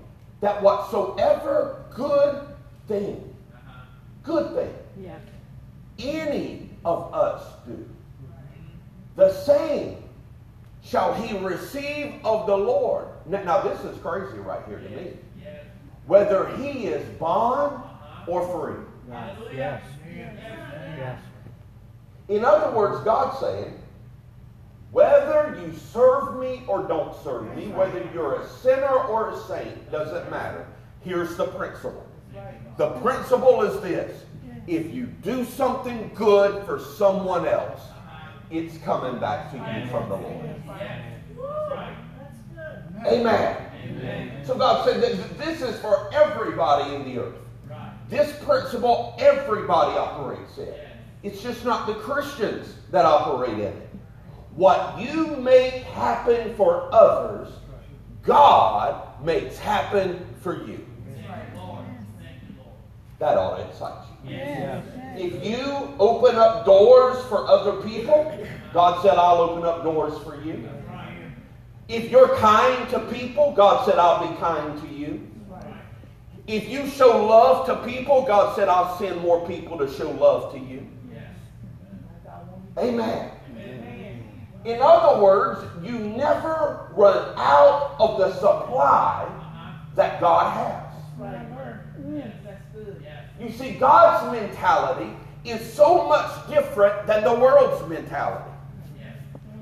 that 0.41 0.61
whatsoever 0.61 1.83
good 1.93 2.41
thing, 2.87 3.35
uh-huh. 3.53 3.81
good 4.23 4.55
thing, 4.55 4.73
Yeah. 5.01 5.17
any 5.99 6.69
of 6.83 7.13
us 7.13 7.43
do, 7.65 7.85
the 9.15 9.33
same 9.33 9.97
shall 10.83 11.13
he 11.15 11.37
receive 11.37 12.13
of 12.23 12.45
the 12.45 12.55
Lord. 12.55 13.07
Now, 13.25 13.43
now 13.43 13.61
this 13.61 13.79
is 13.83 13.97
crazy 14.01 14.37
right 14.37 14.63
here 14.67 14.79
to 14.79 14.89
me. 14.89 15.13
Whether 16.05 16.55
he 16.57 16.85
is 16.85 17.03
bond 17.17 17.77
uh-huh. 17.77 18.31
or 18.31 18.47
free. 18.47 18.83
Yes. 19.55 19.81
Yes. 20.15 21.19
In 22.27 22.43
other 22.43 22.75
words, 22.75 23.03
God's 23.03 23.39
saying, 23.39 23.79
whether 24.91 25.59
you 25.61 25.73
serve 25.77 26.37
me 26.39 26.63
or 26.67 26.83
don't 26.83 27.15
serve 27.23 27.55
me, 27.55 27.67
whether 27.67 28.09
you're 28.13 28.41
a 28.41 28.47
sinner 28.47 28.87
or 28.87 29.31
a 29.31 29.39
saint, 29.41 29.91
doesn't 29.91 30.29
matter. 30.31 30.65
Here's 31.01 31.35
the 31.35 31.47
principle. 31.47 32.05
The 32.77 32.89
principle 33.01 33.61
is 33.61 33.81
this. 33.81 34.23
If 34.67 34.93
you 34.93 35.05
do 35.05 35.45
something 35.45 36.11
good 36.15 36.65
for 36.65 36.79
someone 36.79 37.47
else, 37.47 37.81
it's 38.49 38.77
coming 38.79 39.19
back 39.19 39.51
to 39.51 39.57
you 39.57 39.89
from 39.89 40.09
the 40.09 40.15
Lord. 40.15 40.55
Amen. 43.05 44.43
So 44.45 44.57
God 44.57 44.87
said 44.87 45.01
that 45.01 45.37
this 45.37 45.61
is 45.61 45.79
for 45.79 46.09
everybody 46.13 46.95
in 46.95 47.03
the 47.05 47.19
earth. 47.21 47.35
This 48.09 48.35
principle 48.43 49.15
everybody 49.19 49.97
operates 49.97 50.57
in. 50.57 50.73
It's 51.25 51.41
just 51.41 51.65
not 51.65 51.87
the 51.87 51.95
Christians 51.95 52.75
that 52.91 53.03
operate 53.03 53.55
in 53.55 53.61
it. 53.61 53.89
What 54.53 54.99
you 54.99 55.35
make 55.37 55.73
happen 55.73 56.53
for 56.53 56.87
others, 56.93 57.51
God 58.21 59.23
makes 59.25 59.57
happen 59.57 60.23
for 60.39 60.67
you. 60.67 60.85
That 63.17 63.37
ought 63.39 63.57
to 63.57 63.67
excite 63.67 64.07
you. 64.23 64.35
If 65.17 65.43
you 65.43 65.95
open 65.97 66.35
up 66.35 66.63
doors 66.63 67.25
for 67.25 67.47
other 67.47 67.81
people, 67.81 68.37
God 68.71 69.01
said, 69.01 69.15
I'll 69.17 69.37
open 69.37 69.65
up 69.65 69.81
doors 69.83 70.21
for 70.23 70.39
you. 70.43 70.69
If 71.87 72.11
you're 72.11 72.35
kind 72.37 72.87
to 72.91 72.99
people, 72.99 73.51
God 73.53 73.83
said, 73.87 73.97
I'll 73.97 74.31
be 74.31 74.39
kind 74.39 74.79
to 74.79 74.87
you. 74.87 75.27
If 76.45 76.69
you 76.69 76.87
show 76.87 77.25
love 77.25 77.65
to 77.65 77.77
people, 77.77 78.25
God 78.27 78.55
said, 78.55 78.69
I'll 78.69 78.95
send 78.99 79.21
more 79.21 79.47
people 79.47 79.79
to 79.79 79.91
show 79.91 80.11
love 80.11 80.53
to 80.53 80.59
you. 80.59 80.85
Amen. 82.77 83.31
In 84.65 84.81
other 84.81 85.21
words, 85.21 85.61
you 85.83 85.99
never 85.99 86.89
run 86.95 87.33
out 87.37 87.95
of 87.99 88.17
the 88.17 88.33
supply 88.33 89.29
that 89.95 90.19
God 90.19 90.51
has. 90.53 90.81
You 93.39 93.51
see, 93.51 93.71
God's 93.73 94.31
mentality 94.31 95.11
is 95.43 95.61
so 95.73 96.07
much 96.07 96.49
different 96.49 97.05
than 97.05 97.23
the 97.23 97.33
world's 97.33 97.87
mentality. 97.87 98.51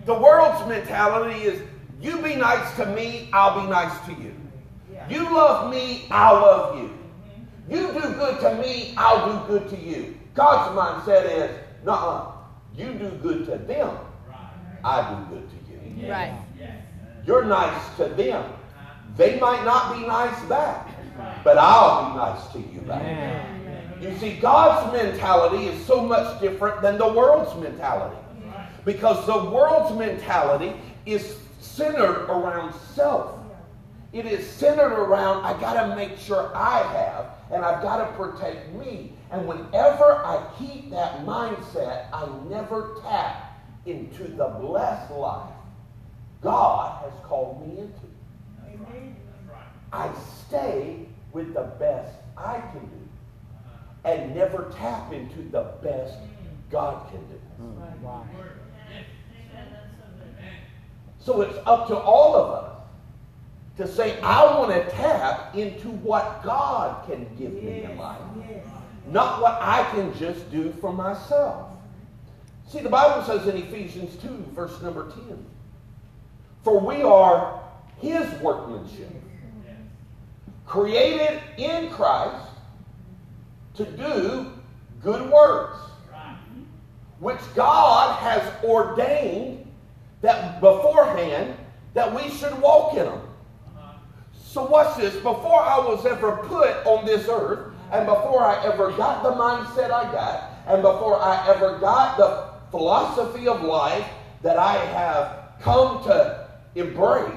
The 0.05 0.13
world's 0.13 0.67
mentality 0.69 1.41
is 1.41 1.61
you 2.01 2.21
be 2.21 2.35
nice 2.35 2.75
to 2.77 2.85
me, 2.87 3.29
I'll 3.33 3.61
be 3.61 3.69
nice 3.69 3.97
to 4.05 4.13
you. 4.13 4.33
You 5.09 5.23
love 5.23 5.69
me, 5.71 6.05
I'll 6.11 6.35
love 6.35 6.79
you. 6.79 6.97
You 7.69 7.87
do 7.87 7.99
good 7.99 8.39
to 8.41 8.55
me, 8.55 8.93
I'll 8.97 9.45
do 9.47 9.47
good 9.47 9.69
to 9.69 9.77
you. 9.77 10.17
God's 10.33 10.77
mindset 10.77 11.25
is, 11.25 11.57
nah, 11.83 12.32
you 12.75 12.93
do 12.93 13.09
good 13.21 13.45
to 13.45 13.57
them, 13.57 13.97
I 14.83 15.09
do 15.09 15.35
good 15.35 15.49
to 15.49 16.01
you. 16.01 16.09
Right. 16.09 16.33
You're 17.25 17.45
nice 17.45 17.95
to 17.97 18.05
them. 18.05 18.51
They 19.15 19.39
might 19.39 19.63
not 19.63 19.95
be 19.95 20.05
nice 20.05 20.43
back, 20.45 20.89
but 21.43 21.57
I'll 21.57 22.11
be 22.11 22.17
nice 22.17 22.47
to 22.53 22.59
you 22.59 22.81
back. 22.81 23.47
You 24.01 24.17
see, 24.17 24.33
God's 24.33 24.91
mentality 24.91 25.67
is 25.67 25.85
so 25.85 26.01
much 26.01 26.41
different 26.41 26.81
than 26.81 26.97
the 26.97 27.07
world's 27.07 27.55
mentality. 27.61 28.17
Because 28.83 29.25
the 29.25 29.49
world's 29.49 29.97
mentality 29.97 30.73
is 31.05 31.37
centered 31.61 32.25
around 32.25 32.73
self. 32.93 33.39
It 34.11 34.25
is 34.25 34.47
centered 34.47 34.93
around, 34.93 35.45
I 35.45 35.59
got 35.59 35.87
to 35.87 35.95
make 35.95 36.17
sure 36.17 36.51
I 36.53 36.79
have, 36.93 37.25
and 37.53 37.63
I've 37.63 37.83
got 37.83 37.97
to 37.97 38.17
protect 38.17 38.73
me. 38.73 39.13
And 39.31 39.47
whenever 39.47 40.15
I 40.25 40.43
keep 40.57 40.89
that 40.89 41.25
mindset, 41.25 42.07
I 42.11 42.27
never 42.49 42.97
tap 43.01 43.61
into 43.85 44.23
the 44.23 44.47
blessed 44.59 45.11
life 45.11 45.53
God 46.41 47.03
has 47.03 47.13
called 47.23 47.65
me 47.65 47.79
into. 47.79 48.07
I 49.91 50.11
stay 50.45 51.05
with 51.31 51.53
the 51.53 51.63
best 51.79 52.15
I 52.35 52.59
can 52.59 52.81
do 52.81 53.03
and 54.05 54.35
never 54.35 54.71
tap 54.75 55.13
into 55.13 55.43
the 55.43 55.73
best 55.81 56.17
God 56.69 57.09
can 57.09 57.21
do. 57.27 57.39
Mm, 57.61 58.01
wow. 58.01 58.25
So 61.19 61.41
it's 61.41 61.57
up 61.65 61.87
to 61.87 61.95
all 61.95 62.35
of 62.35 62.49
us 62.51 62.72
to 63.77 63.87
say, 63.87 64.19
I 64.21 64.57
want 64.57 64.71
to 64.71 64.89
tap 64.91 65.55
into 65.55 65.89
what 65.89 66.43
God 66.43 67.07
can 67.07 67.27
give 67.37 67.53
me 67.53 67.83
in 67.83 67.97
life, 67.97 68.21
not 69.07 69.41
what 69.41 69.57
I 69.59 69.83
can 69.91 70.15
just 70.17 70.49
do 70.51 70.71
for 70.79 70.93
myself. 70.93 71.69
See, 72.67 72.79
the 72.79 72.89
Bible 72.89 73.23
says 73.25 73.47
in 73.47 73.57
Ephesians 73.61 74.15
2, 74.21 74.27
verse 74.53 74.81
number 74.81 75.09
10, 75.11 75.45
For 76.63 76.79
we 76.79 77.01
are 77.01 77.61
his 77.99 78.31
workmanship, 78.41 79.09
created 80.65 81.41
in 81.57 81.89
Christ 81.89 82.47
to 83.75 83.85
do 83.85 84.51
good 85.01 85.29
works, 85.31 85.77
which 87.19 87.39
God 87.55 88.19
has 88.19 88.63
ordained 88.63 89.65
that 90.21 90.61
beforehand 90.61 91.55
that 91.93 92.13
we 92.13 92.29
should 92.29 92.59
walk 92.61 92.95
in 92.95 93.05
them. 93.05 93.21
So 94.53 94.63
watch 94.63 94.97
this. 94.97 95.15
Before 95.15 95.61
I 95.61 95.79
was 95.79 96.05
ever 96.05 96.37
put 96.43 96.69
on 96.85 97.07
this 97.07 97.27
earth, 97.27 97.73
and 97.91 98.05
before 98.05 98.43
I 98.43 98.63
ever 98.63 98.91
got 98.91 99.23
the 99.23 99.31
mindset 99.31 99.89
I 99.89 100.11
got, 100.11 100.51
and 100.67 100.83
before 100.83 101.19
I 101.19 101.49
ever 101.49 101.79
got 101.79 102.17
the 102.17 102.69
philosophy 102.69 103.47
of 103.47 103.63
life 103.63 104.05
that 104.43 104.57
I 104.57 104.73
have 104.73 105.59
come 105.59 106.03
to 106.03 106.47
embrace, 106.75 107.33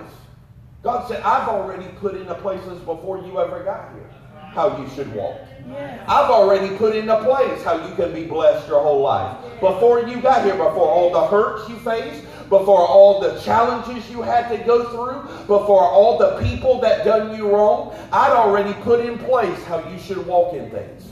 God 0.82 1.08
said, 1.08 1.22
I've 1.22 1.48
already 1.48 1.88
put 2.00 2.16
into 2.16 2.34
places 2.34 2.80
before 2.80 3.24
you 3.24 3.40
ever 3.40 3.64
got 3.64 3.94
here 3.94 4.10
how 4.52 4.78
you 4.78 4.86
should 4.90 5.10
walk. 5.14 5.40
I've 5.68 6.30
already 6.30 6.76
put 6.76 6.94
into 6.94 7.16
place 7.24 7.62
how 7.62 7.86
you 7.88 7.94
can 7.94 8.14
be 8.14 8.24
blessed 8.24 8.68
your 8.68 8.82
whole 8.82 9.00
life. 9.00 9.36
Before 9.60 10.00
you 10.02 10.20
got 10.20 10.44
here, 10.44 10.54
before 10.54 10.88
all 10.88 11.12
the 11.12 11.26
hurts 11.26 11.68
you 11.68 11.76
faced, 11.76 12.24
before 12.48 12.86
all 12.86 13.20
the 13.20 13.40
challenges 13.40 14.08
you 14.08 14.22
had 14.22 14.48
to 14.48 14.64
go 14.64 14.84
through, 14.90 15.22
before 15.46 15.82
all 15.82 16.18
the 16.18 16.40
people 16.42 16.80
that 16.80 17.04
done 17.04 17.36
you 17.36 17.50
wrong, 17.50 17.96
I'd 18.12 18.32
already 18.32 18.72
put 18.82 19.04
in 19.04 19.18
place 19.18 19.60
how 19.64 19.86
you 19.90 19.98
should 19.98 20.24
walk 20.26 20.54
in 20.54 20.70
things. 20.70 21.08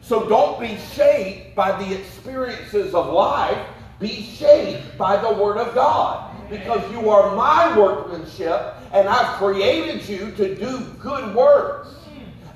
So 0.00 0.26
don't 0.26 0.58
be 0.58 0.78
shaped 0.94 1.54
by 1.54 1.72
the 1.82 1.94
experiences 1.94 2.94
of 2.94 3.12
life. 3.12 3.58
Be 4.00 4.22
shaped 4.22 4.96
by 4.96 5.20
the 5.20 5.30
Word 5.30 5.58
of 5.58 5.74
God. 5.74 6.34
Because 6.48 6.90
you 6.92 7.10
are 7.10 7.36
my 7.36 7.76
workmanship, 7.76 8.74
and 8.92 9.06
I've 9.06 9.36
created 9.36 10.08
you 10.08 10.30
to 10.30 10.54
do 10.54 10.78
good 10.98 11.34
works. 11.34 11.88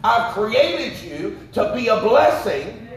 I've 0.05 0.35
created 0.35 1.01
you 1.03 1.39
to 1.53 1.73
be 1.75 1.89
a 1.89 2.01
blessing, 2.01 2.89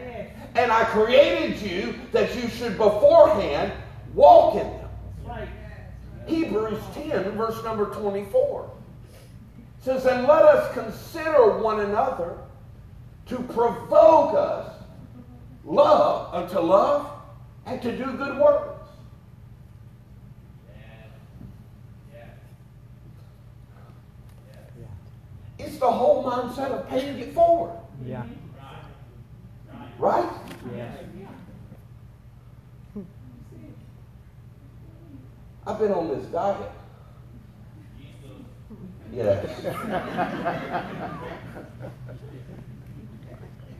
and 0.54 0.72
I 0.72 0.84
created 0.84 1.60
you 1.60 1.94
that 2.12 2.34
you 2.34 2.48
should 2.48 2.76
beforehand 2.76 3.72
walk 4.14 4.54
in 4.54 4.66
them. 4.66 4.86
Hebrews 6.26 6.82
10, 6.94 7.32
verse 7.32 7.62
number 7.62 7.86
24 7.86 8.70
says, 9.80 10.04
And 10.06 10.26
let 10.26 10.42
us 10.42 10.72
consider 10.74 11.58
one 11.58 11.80
another 11.80 12.38
to 13.26 13.36
provoke 13.36 14.34
us 14.34 14.72
love 15.64 16.34
unto 16.34 16.58
love 16.58 17.10
and 17.66 17.80
to 17.82 17.96
do 17.96 18.04
good 18.12 18.38
works. 18.38 18.75
It's 25.58 25.78
the 25.78 25.90
whole 25.90 26.22
mindset 26.24 26.70
of 26.70 26.88
paying 26.88 27.18
it 27.18 27.32
forward, 27.34 27.72
Yeah. 28.04 28.24
right? 29.98 30.30
Yes. 30.74 30.98
I've 35.66 35.78
been 35.80 35.92
on 35.92 36.08
this 36.08 36.26
diet. 36.26 36.70
Yes. 39.12 39.64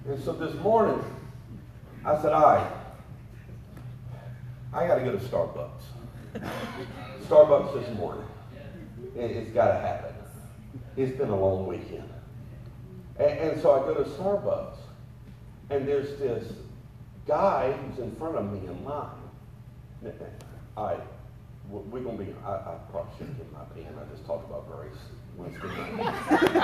and 0.09 0.23
so 0.25 0.33
this 0.33 0.55
morning, 0.63 1.05
I 2.05 2.21
said, 2.23 2.33
all 2.33 2.43
right, 2.43 2.71
I 4.73 4.87
got 4.87 4.97
to 4.97 5.03
go 5.03 5.13
to 5.13 5.19
Starbucks. 5.19 5.83
Starbucks 7.29 7.75
this 7.81 7.97
morning. 7.97 8.25
It, 9.17 9.37
has 9.37 9.49
got 9.49 9.69
to 9.69 9.75
happen. 9.75 10.16
It's 10.97 11.17
been 11.17 11.29
a 11.29 11.39
long 11.39 11.67
weekend. 11.67 12.09
And, 13.19 13.39
and 13.39 13.63
so 13.63 13.73
I 13.73 13.81
go 13.81 13.95
to 13.95 14.09
Starbucks, 14.11 14.77
and 15.71 15.87
there's 15.87 16.19
this 16.19 16.53
guy 17.27 17.73
who's 17.73 17.99
in 17.99 18.15
front 18.17 18.37
of 18.37 18.53
me 18.53 18.67
in 18.67 18.85
line. 18.85 19.11
I 20.77 20.97
we're 21.71 22.01
going 22.01 22.17
to 22.19 22.25
be, 22.25 22.33
I, 22.45 22.53
I 22.53 22.79
probably 22.91 23.13
shouldn't 23.19 23.39
get 23.39 23.53
my 23.53 23.65
pen. 23.75 23.87
I 23.99 24.05
just 24.13 24.25
talked 24.27 24.49
about 24.49 24.67
grace. 24.71 24.93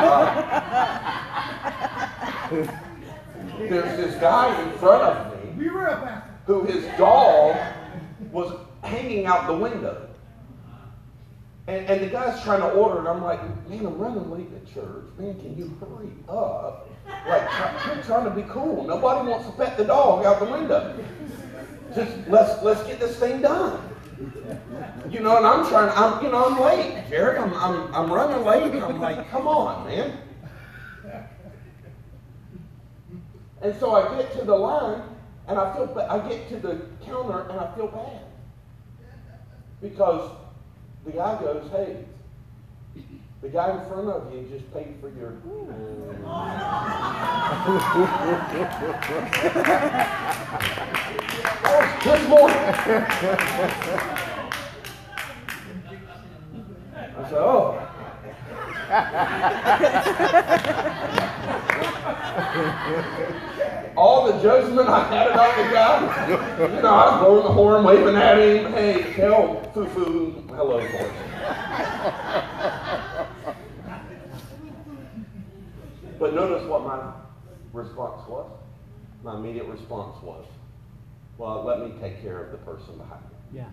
Uh, 2.53 3.59
there's 3.59 3.97
this 3.97 4.15
guy 4.21 4.63
in 4.63 4.79
front 4.79 5.03
of 5.03 5.57
me 5.59 5.67
who 6.47 6.65
his 6.65 6.85
dog 6.99 7.57
was 8.31 8.53
hanging 8.83 9.27
out 9.27 9.47
the 9.47 9.57
window. 9.57 10.09
And, 11.69 11.87
and 11.87 12.01
the 12.03 12.09
guy's 12.09 12.43
trying 12.43 12.61
to 12.61 12.71
order, 12.73 12.99
and 12.99 13.09
I'm 13.09 13.23
like, 13.23 13.41
man, 13.69 13.87
I'm 13.87 13.97
running 13.97 14.29
late 14.31 14.51
to 14.51 14.75
church. 14.75 15.05
Man, 15.17 15.39
can 15.41 15.57
you 15.57 15.73
hurry 15.79 16.11
up? 16.29 16.89
Like, 17.29 17.49
you're 17.87 18.03
trying 18.05 18.25
to 18.25 18.31
be 18.31 18.43
cool. 18.49 18.85
Nobody 18.85 19.29
wants 19.29 19.47
to 19.47 19.53
pet 19.53 19.77
the 19.77 19.85
dog 19.85 20.25
out 20.25 20.41
the 20.41 20.47
window. 20.47 20.99
Just 21.95 22.29
let's 22.29 22.63
let's 22.63 22.83
get 22.85 22.99
this 22.99 23.17
thing 23.17 23.43
done. 23.43 23.81
You 25.09 25.21
know, 25.21 25.37
and 25.37 25.47
I'm 25.47 25.67
trying, 25.69 25.91
I'm, 25.97 26.25
you 26.25 26.31
know, 26.31 26.47
I'm 26.47 26.61
late, 26.61 27.05
Jerry. 27.09 27.39
I'm, 27.39 27.53
I'm, 27.55 27.95
I'm 27.95 28.13
running 28.13 28.45
late. 28.45 28.83
I'm 28.83 29.01
like, 29.01 29.29
come 29.31 29.47
on, 29.47 29.87
man. 29.87 30.19
And 33.61 33.79
so 33.79 33.95
I 33.95 34.17
get 34.17 34.33
to 34.39 34.45
the 34.45 34.55
line, 34.55 35.03
and 35.47 35.59
I 35.59 35.75
feel, 35.75 36.07
I 36.11 36.29
get 36.29 36.49
to 36.49 36.57
the 36.57 36.81
counter, 37.05 37.49
and 37.49 37.61
I 37.61 37.75
feel 37.77 37.87
bad. 37.89 38.23
Because 39.81 40.31
the 41.05 41.13
guy 41.13 41.41
goes, 41.41 41.71
hey, 41.71 42.05
the 43.41 43.49
guy 43.49 43.71
in 43.73 43.89
front 43.89 44.09
of 44.09 44.33
you 44.33 44.47
just 44.49 44.73
paid 44.73 44.95
for 45.01 45.09
your. 45.09 45.35
oh, 51.65 51.99
this 52.05 52.29
morning. 52.29 52.57
I 57.15 57.29
said, 57.29 57.39
oh. 57.39 57.89
All 63.97 64.33
the 64.33 64.43
judgment 64.43 64.89
I 64.89 65.05
had 65.05 65.29
about 65.29 65.57
the 65.57 65.63
guy, 65.73 66.29
you 66.59 66.83
know, 66.83 66.89
I 66.89 67.11
was 67.11 67.21
blowing 67.21 67.45
the 67.45 67.53
horn, 67.53 67.85
waving 67.85 68.17
at 68.17 68.39
him. 68.39 68.73
Hey, 68.73 69.03
hell, 69.13 69.71
foo 69.75 69.87
foo, 69.87 70.45
hello, 70.49 70.79
boys. 70.81 71.13
But 76.19 76.35
notice 76.35 76.67
what 76.69 76.85
my 76.85 77.13
response 77.73 78.29
was. 78.29 78.51
My 79.25 79.37
immediate 79.37 79.67
response 79.67 80.23
was, 80.23 80.47
well, 81.39 81.65
let 81.65 81.81
me 81.81 81.93
take 82.01 82.23
care 82.23 82.45
of 82.45 82.53
the 82.53 82.59
person 82.59 82.97
behind 82.97 83.23
me. 83.25 83.37
Yeah. 83.55 83.67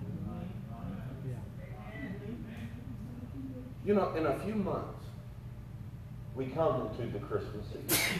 Yeah. 1.28 1.36
You 3.86 3.94
know, 3.94 4.14
in 4.16 4.26
a 4.26 4.40
few 4.40 4.56
months, 4.56 5.04
we 6.36 6.48
come 6.48 6.88
into 6.88 7.12
the 7.12 7.20
Christmas 7.20 7.66
season. 7.68 8.20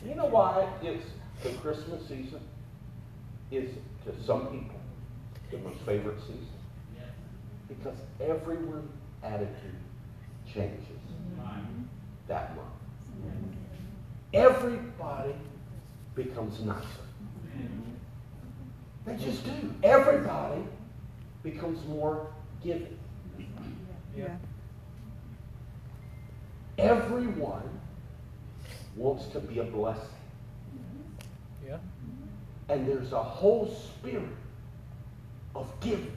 You 0.00 0.14
know 0.14 0.26
why 0.26 0.66
it's 0.82 1.06
the 1.42 1.50
Christmas 1.60 2.02
season 2.08 2.40
is 3.50 3.70
to 4.04 4.24
some 4.24 4.46
people 4.46 4.80
the 5.50 5.58
most 5.58 5.78
favorite 5.80 6.20
season? 6.20 6.48
Because 7.68 7.96
everyone's 8.20 8.90
attitude 9.22 9.76
changes 10.52 10.98
that 12.28 12.56
month. 12.56 12.68
Everybody 14.32 15.34
becomes 16.14 16.60
nicer. 16.60 16.86
They 19.04 19.16
just 19.16 19.44
do. 19.44 19.74
Everybody 19.82 20.62
becomes 21.42 21.84
more 21.86 22.32
giving. 22.62 22.98
Yeah. 24.16 24.36
Everyone 26.78 27.68
wants 28.96 29.26
to 29.26 29.40
be 29.40 29.58
a 29.58 29.64
blessing. 29.64 30.02
Yeah. 31.66 31.78
And 32.68 32.86
there's 32.86 33.12
a 33.12 33.22
whole 33.22 33.68
spirit 33.68 34.28
of 35.54 35.68
giving 35.80 36.16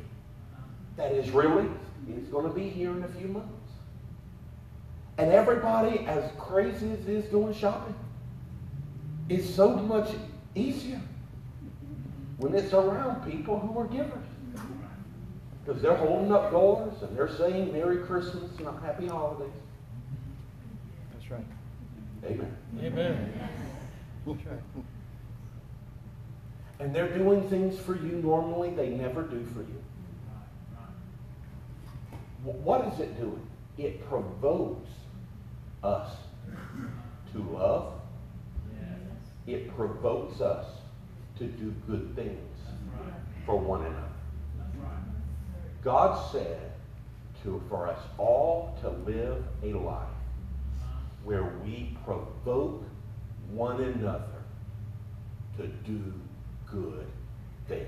that 0.98 1.12
is 1.12 1.30
really, 1.32 1.68
it's 2.10 2.30
going 2.30 2.48
to 2.48 2.54
be 2.54 2.70
here 2.70 2.92
in 2.92 3.04
a 3.04 3.08
few 3.08 3.28
months. 3.28 3.50
And 5.18 5.32
everybody, 5.32 6.00
as 6.08 6.30
crazy 6.38 6.92
as 6.92 7.00
it 7.00 7.10
is 7.10 7.26
doing 7.26 7.54
shopping, 7.54 7.96
is 9.30 9.54
so 9.54 9.76
much 9.76 10.10
easier 10.56 11.02
when 12.38 12.54
it's 12.54 12.74
around 12.74 13.30
people 13.30 13.60
who 13.60 13.80
are 13.80 13.88
givers. 13.88 14.12
Because 15.64 15.82
they're 15.82 15.96
holding 15.96 16.32
up 16.32 16.52
doors 16.52 17.02
and 17.02 17.18
they're 17.18 17.36
saying 17.36 17.74
Merry 17.74 17.98
Christmas 17.98 18.52
and 18.60 18.68
Happy 18.84 19.08
Holidays. 19.08 19.50
That's 22.28 22.40
right. 22.40 22.48
Amen. 22.80 22.94
Amen. 22.94 23.50
That's. 24.26 24.58
And 26.80 26.94
they're 26.94 27.16
doing 27.16 27.48
things 27.50 27.80
for 27.80 27.96
you 27.96 28.22
normally 28.24 28.72
they 28.72 28.90
never 28.90 29.24
do 29.24 29.46
for 29.54 29.60
you. 29.60 29.84
What 32.44 32.94
is 32.94 33.00
it 33.00 33.20
doing? 33.20 33.48
It 33.78 34.08
provokes 34.08 34.90
us 35.84 36.12
to 37.34 37.40
love. 37.40 37.94
It 39.48 39.76
provokes 39.76 40.42
us 40.42 40.66
to 41.38 41.46
do 41.46 41.74
good 41.88 42.16
things 42.16 42.60
for 43.46 43.58
one 43.58 43.82
another. 43.82 44.02
God 45.84 46.32
said 46.32 46.72
to 47.44 47.62
for 47.70 47.88
us 47.88 48.00
all 48.18 48.76
to 48.82 48.90
live 48.90 49.44
a 49.64 49.74
life 49.74 50.15
where 51.26 51.52
we 51.64 51.98
provoke 52.06 52.84
one 53.50 53.82
another 53.82 54.44
to 55.58 55.68
do 55.68 56.14
good 56.72 57.08
things. 57.68 57.88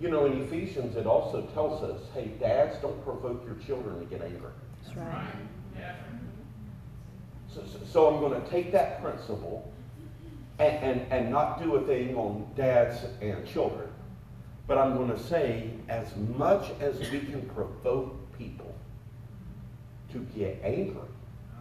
You 0.00 0.10
know, 0.10 0.26
in 0.26 0.42
Ephesians, 0.42 0.96
it 0.96 1.06
also 1.06 1.42
tells 1.54 1.82
us 1.82 2.02
hey, 2.12 2.32
dads, 2.40 2.76
don't 2.82 3.02
provoke 3.04 3.44
your 3.46 3.54
children 3.64 4.00
to 4.00 4.04
get 4.06 4.22
angry. 4.22 4.50
That's 4.82 4.96
right. 4.96 5.32
So, 7.48 7.62
so, 7.72 7.78
so 7.86 8.08
I'm 8.08 8.20
going 8.20 8.40
to 8.40 8.50
take 8.50 8.72
that 8.72 9.00
principle 9.00 9.72
and, 10.58 10.76
and, 10.76 11.12
and 11.12 11.30
not 11.30 11.62
do 11.62 11.76
a 11.76 11.86
thing 11.86 12.16
on 12.16 12.46
dads 12.56 13.04
and 13.22 13.46
children. 13.46 13.88
But 14.66 14.78
I'm 14.78 14.96
going 14.96 15.10
to 15.10 15.18
say, 15.18 15.70
as 15.88 16.08
much 16.36 16.70
as 16.80 16.98
we 17.10 17.20
can 17.20 17.42
provoke 17.54 18.16
people 18.36 18.63
to 20.14 20.20
get 20.38 20.60
angry, 20.62 20.94
uh-huh. 20.96 21.60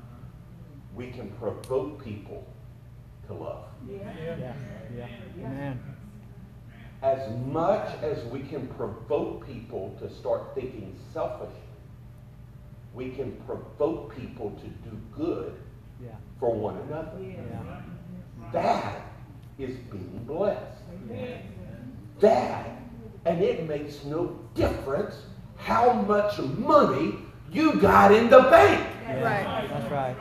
we 0.96 1.10
can 1.10 1.30
provoke 1.32 2.04
people 2.04 2.46
to 3.28 3.34
love. 3.34 3.66
Yeah. 3.90 4.54
Yeah. 4.96 5.08
Amen. 5.40 5.80
As 7.02 7.30
much 7.48 7.90
as 8.02 8.24
we 8.26 8.42
can 8.42 8.68
provoke 8.68 9.46
people 9.46 9.96
to 10.00 10.10
start 10.10 10.56
thinking 10.56 10.96
selfishly, 11.12 11.60
we 12.94 13.10
can 13.10 13.32
provoke 13.48 14.16
people 14.16 14.52
to 14.52 14.68
do 14.90 14.98
good 15.16 15.56
Yeah. 16.02 16.12
for 16.40 16.54
one 16.54 16.78
another. 16.88 17.20
Yeah. 17.20 17.82
That 18.52 19.02
is 19.58 19.76
being 19.92 20.24
blessed. 20.28 20.82
That, 22.20 22.70
and 23.26 23.42
it 23.42 23.68
makes 23.68 24.04
no 24.06 24.38
difference 24.54 25.16
how 25.58 25.94
much 25.94 26.40
money 26.40 27.16
you 27.54 27.80
got 27.80 28.12
in 28.12 28.30
the 28.30 28.42
bank. 28.42 28.86
Yeah. 29.04 29.68
That's 29.70 29.92
right. 29.92 30.16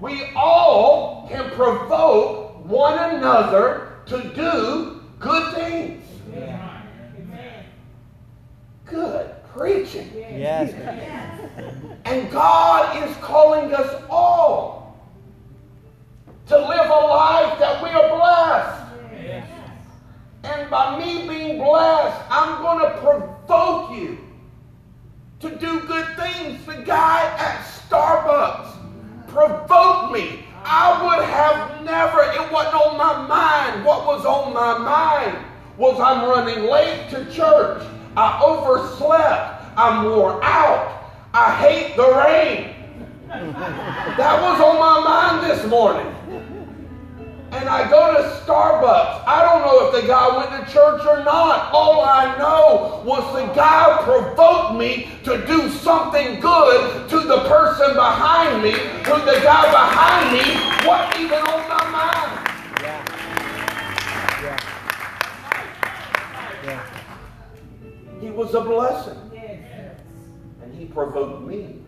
We 0.00 0.30
all 0.34 1.26
can 1.28 1.50
provoke 1.50 2.64
one 2.66 2.98
another 3.16 3.94
to 4.06 4.22
do 4.34 5.02
good 5.18 5.54
things. 5.54 6.04
Yeah. 6.32 6.82
Good 8.84 9.30
preaching. 9.52 10.10
Yes. 10.14 10.72
And 12.04 12.30
God 12.30 13.08
is 13.08 13.16
calling 13.18 13.74
us 13.74 14.02
all 14.08 14.98
to 16.46 16.58
live 16.58 16.86
a 16.86 17.06
life 17.06 17.58
that 17.58 17.82
we 17.82 17.90
are 17.90 18.08
blessed. 18.16 18.86
And 20.42 20.70
by 20.70 20.98
me 20.98 21.28
being 21.28 21.58
blessed, 21.58 22.20
I'm 22.30 22.62
going 22.62 22.80
to 22.80 22.98
provoke 23.00 23.92
you 23.92 24.29
to 25.40 25.48
do 25.56 25.80
good 25.80 26.06
things. 26.16 26.64
The 26.66 26.82
guy 26.82 27.22
at 27.38 27.64
Starbucks 27.88 28.76
provoked 29.28 30.12
me. 30.12 30.44
I 30.62 31.02
would 31.02 31.24
have 31.24 31.82
never, 31.82 32.20
it 32.20 32.52
wasn't 32.52 32.74
on 32.74 32.98
my 32.98 33.26
mind. 33.26 33.84
What 33.84 34.06
was 34.06 34.26
on 34.26 34.52
my 34.52 34.76
mind 34.78 35.38
was 35.78 35.98
I'm 35.98 36.28
running 36.28 36.64
late 36.64 37.08
to 37.10 37.24
church. 37.32 37.82
I 38.16 38.42
overslept. 38.44 39.64
I'm 39.78 40.04
wore 40.04 40.44
out. 40.44 41.10
I 41.32 41.54
hate 41.56 41.96
the 41.96 42.02
rain. 42.02 42.74
That 43.28 44.42
was 44.42 44.60
on 44.60 44.78
my 44.78 45.00
mind 45.00 45.50
this 45.50 45.64
morning. 45.66 46.14
And 47.52 47.68
I 47.68 47.90
go 47.90 48.14
to 48.14 48.22
Starbucks. 48.44 49.24
I 49.26 49.42
don't 49.42 49.62
know 49.62 49.86
if 49.86 50.00
the 50.00 50.06
guy 50.06 50.36
went 50.36 50.50
to 50.66 50.72
church 50.72 51.04
or 51.04 51.24
not. 51.24 51.72
All 51.72 52.04
I 52.04 52.38
know 52.38 53.02
was 53.04 53.24
the 53.34 53.52
guy 53.54 53.98
provoked 54.04 54.78
me 54.78 55.10
to 55.24 55.44
do 55.46 55.68
something 55.68 56.38
good 56.40 57.08
to 57.10 57.20
the 57.20 57.40
person 57.48 57.94
behind 57.94 58.62
me, 58.62 58.70
to 58.70 59.14
the 59.26 59.40
guy 59.42 59.70
behind 59.70 60.32
me, 60.32 60.86
wasn't 60.86 61.20
even 61.24 61.38
on 61.40 61.68
my 61.68 61.90
mind. 61.90 62.48
Yeah. 62.82 63.04
Yeah. 64.42 64.58
Yeah. 66.64 68.20
He 68.20 68.30
was 68.30 68.54
a 68.54 68.60
blessing. 68.60 69.18
And 70.62 70.74
he 70.74 70.84
provoked 70.84 71.42
me 71.48 71.82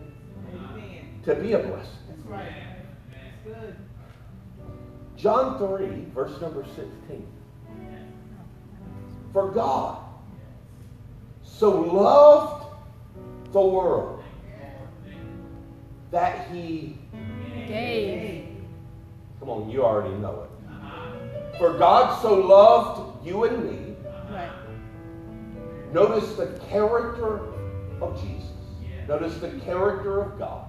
to 1.23 1.35
be 1.35 1.53
a 1.53 1.59
blessing. 1.59 2.62
John 5.23 5.57
3, 5.57 6.07
verse 6.13 6.41
number 6.41 6.65
16. 6.65 7.25
For 9.31 9.51
God 9.51 10.03
so 11.41 11.71
loved 11.79 12.65
the 13.53 13.61
world 13.61 14.21
that 16.11 16.49
he, 16.51 16.97
Gave. 17.69 18.49
come 19.39 19.49
on, 19.49 19.69
you 19.69 19.85
already 19.85 20.13
know 20.15 20.43
it. 20.43 21.57
For 21.57 21.77
God 21.77 22.21
so 22.21 22.35
loved 22.35 23.25
you 23.25 23.45
and 23.45 23.63
me. 23.63 23.95
Right. 24.29 24.51
Notice 25.93 26.35
the 26.35 26.47
character 26.67 27.39
of 28.01 28.21
Jesus. 28.21 28.51
Notice 29.07 29.37
the 29.37 29.51
character 29.61 30.21
of 30.21 30.37
God. 30.37 30.67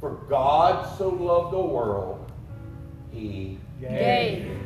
For 0.00 0.12
God 0.30 0.96
so 0.96 1.10
loved 1.10 1.52
the 1.52 1.60
world, 1.60 2.23
he 3.14 3.58
Gave. 3.80 4.60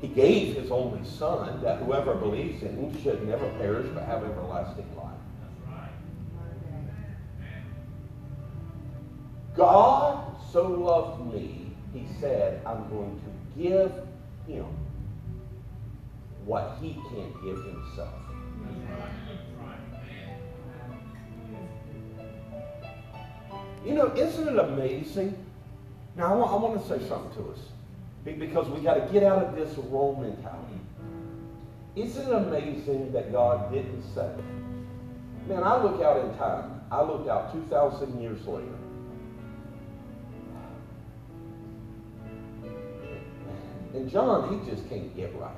He 0.00 0.08
gave 0.08 0.56
his 0.56 0.70
only 0.70 1.04
son 1.08 1.62
that 1.62 1.78
whoever 1.78 2.14
believes 2.14 2.62
in 2.62 2.76
him 2.76 3.02
should 3.02 3.26
never 3.26 3.48
perish 3.58 3.88
but 3.94 4.04
have 4.04 4.22
everlasting 4.22 4.86
life. 4.96 5.14
God 9.56 10.36
so 10.52 10.68
loved 10.68 11.32
me, 11.32 11.72
he 11.94 12.06
said, 12.20 12.60
I'm 12.66 12.88
going 12.90 13.18
to 13.20 13.62
give 13.62 13.92
him 14.46 14.66
what 16.44 16.76
he 16.80 16.92
can't 17.10 17.42
give 17.42 17.64
himself. 17.64 18.12
You 23.84 23.94
know, 23.94 24.12
isn't 24.14 24.48
it 24.48 24.58
amazing? 24.58 25.36
Now, 26.16 26.32
I 26.32 26.36
want, 26.36 26.52
I 26.52 26.56
want 26.56 26.82
to 26.82 26.88
say 26.88 27.08
something 27.08 27.44
to 27.44 27.50
us 27.52 27.58
because 28.24 28.68
we 28.68 28.80
got 28.80 28.94
to 28.94 29.12
get 29.12 29.22
out 29.22 29.44
of 29.44 29.54
this 29.54 29.76
role 29.78 30.16
mentality. 30.16 30.80
Isn't 31.94 32.28
it 32.28 32.34
amazing 32.34 33.12
that 33.12 33.32
God 33.32 33.72
didn't 33.72 34.02
say, 34.14 34.28
man, 35.46 35.62
I 35.62 35.82
look 35.82 36.02
out 36.02 36.24
in 36.24 36.36
time, 36.36 36.80
I 36.90 37.02
look 37.02 37.28
out 37.28 37.52
2,000 37.52 38.20
years 38.20 38.46
later. 38.46 38.66
And 43.94 44.10
John, 44.10 44.60
he 44.60 44.70
just 44.70 44.88
can't 44.90 45.14
get 45.16 45.34
right. 45.36 45.56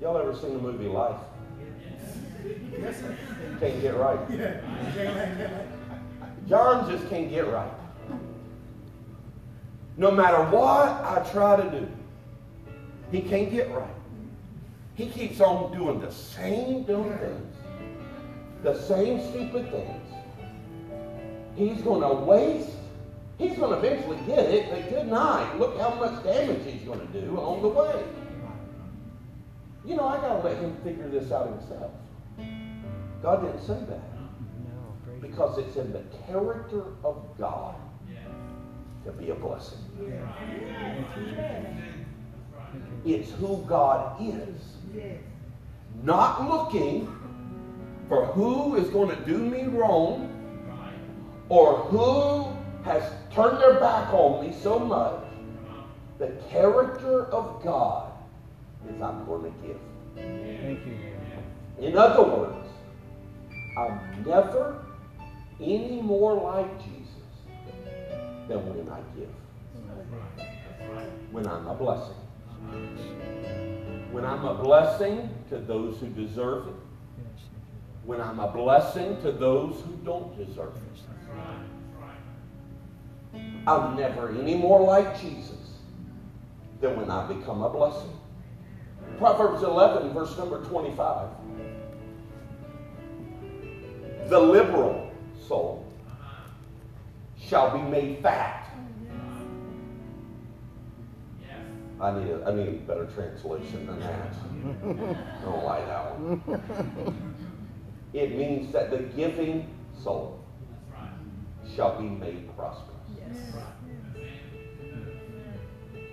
Y'all 0.00 0.16
ever 0.16 0.34
seen 0.34 0.54
the 0.54 0.58
movie 0.58 0.88
Life? 0.88 1.20
Can't 3.60 3.80
get 3.80 3.96
right. 3.96 4.18
John 6.48 6.90
just 6.90 7.08
can't 7.08 7.30
get 7.30 7.48
right. 7.48 7.70
No 9.96 10.10
matter 10.10 10.42
what 10.50 10.88
I 10.88 11.26
try 11.30 11.56
to 11.56 11.70
do, 11.70 11.88
he 13.10 13.20
can't 13.20 13.50
get 13.50 13.70
right. 13.70 13.94
He 14.94 15.06
keeps 15.06 15.40
on 15.40 15.72
doing 15.72 16.00
the 16.00 16.10
same 16.10 16.84
dumb 16.84 17.16
things, 17.18 17.56
the 18.62 18.80
same 18.82 19.20
stupid 19.30 19.70
things. 19.70 20.02
He's 21.56 21.82
going 21.82 22.00
to 22.00 22.24
waste. 22.24 22.70
He's 23.38 23.56
going 23.56 23.72
to 23.72 23.86
eventually 23.86 24.18
get 24.26 24.50
it, 24.50 24.70
but 24.70 24.88
good 24.88 25.08
night. 25.08 25.58
Look 25.58 25.78
how 25.78 25.94
much 25.94 26.22
damage 26.22 26.62
he's 26.64 26.82
going 26.82 27.00
to 27.00 27.20
do 27.20 27.38
along 27.38 27.62
the 27.62 27.68
way. 27.68 28.04
You 29.84 29.96
know, 29.96 30.06
I 30.06 30.16
got 30.18 30.42
to 30.42 30.48
let 30.48 30.58
him 30.58 30.76
figure 30.84 31.08
this 31.08 31.32
out 31.32 31.48
himself. 31.48 31.90
God 33.22 33.42
didn't 33.42 33.60
say 33.60 33.78
that 33.88 34.02
No. 34.16 35.18
Because 35.20 35.58
it's 35.58 35.76
in 35.76 35.92
the 35.92 36.02
character 36.26 36.84
of 37.04 37.24
God 37.38 37.74
to 39.04 39.12
be 39.12 39.30
a 39.30 39.34
blessing. 39.34 39.78
It's 43.04 43.30
who 43.32 43.64
God 43.68 44.20
is. 44.20 44.60
Not 46.02 46.48
looking 46.48 47.06
for 48.08 48.26
who 48.26 48.76
is 48.76 48.88
going 48.90 49.08
to 49.16 49.24
do 49.24 49.38
me 49.38 49.64
wrong 49.64 50.28
or 51.48 51.76
who 51.76 52.48
has 52.84 53.02
turned 53.32 53.60
their 53.60 53.78
back 53.78 54.12
on 54.12 54.44
me 54.46 54.54
so 54.62 54.78
much. 54.78 55.22
The 56.18 56.28
character 56.50 57.26
of 57.26 57.62
God 57.62 58.12
is 58.88 59.00
I'm 59.00 59.24
going 59.26 59.52
to 59.52 59.66
give. 59.66 59.78
Thank 60.14 60.86
you. 60.86 61.11
In 61.82 61.98
other 61.98 62.22
words, 62.22 62.68
I'm 63.76 63.98
never 64.24 64.84
any 65.60 66.00
more 66.00 66.34
like 66.34 66.78
Jesus 66.78 67.08
than 68.48 68.64
when 68.68 68.88
I 68.88 69.00
give, 69.18 69.28
when 71.32 71.44
I'm 71.48 71.66
a 71.66 71.74
blessing. 71.74 72.14
when 74.12 74.24
I'm 74.24 74.44
a 74.44 74.54
blessing 74.54 75.28
to 75.48 75.58
those 75.58 75.98
who 75.98 76.06
deserve 76.06 76.68
it, 76.68 76.74
when 78.04 78.20
I'm 78.20 78.38
a 78.38 78.46
blessing 78.46 79.20
to 79.22 79.32
those 79.32 79.80
who 79.80 79.96
don't 80.04 80.36
deserve 80.36 80.76
it. 80.76 80.82
I'm 83.66 83.96
never 83.96 84.28
any 84.30 84.54
more 84.54 84.80
like 84.82 85.20
Jesus 85.20 85.78
than 86.80 86.96
when 86.96 87.10
I 87.10 87.26
become 87.26 87.62
a 87.62 87.70
blessing. 87.70 88.10
Proverbs 89.18 89.64
11, 89.64 90.12
verse 90.12 90.36
number 90.38 90.62
25. 90.64 91.28
The 94.28 94.38
liberal 94.38 95.10
soul 95.46 95.86
shall 97.38 97.76
be 97.76 97.82
made 97.82 98.20
fat. 98.22 98.58
I 102.00 102.18
need 102.18 102.30
a, 102.30 102.44
I 102.46 102.54
need 102.54 102.68
a 102.68 102.72
better 102.72 103.06
translation 103.14 103.86
than 103.86 104.00
that. 104.00 104.34
I 104.82 105.44
don't 105.44 105.64
like 105.64 105.86
that 105.86 106.18
one. 106.18 107.36
It 108.12 108.36
means 108.36 108.72
that 108.72 108.90
the 108.90 108.98
giving 108.98 109.68
soul 110.02 110.44
shall 111.74 112.00
be 112.00 112.08
made 112.08 112.54
prosperous. 112.56 112.88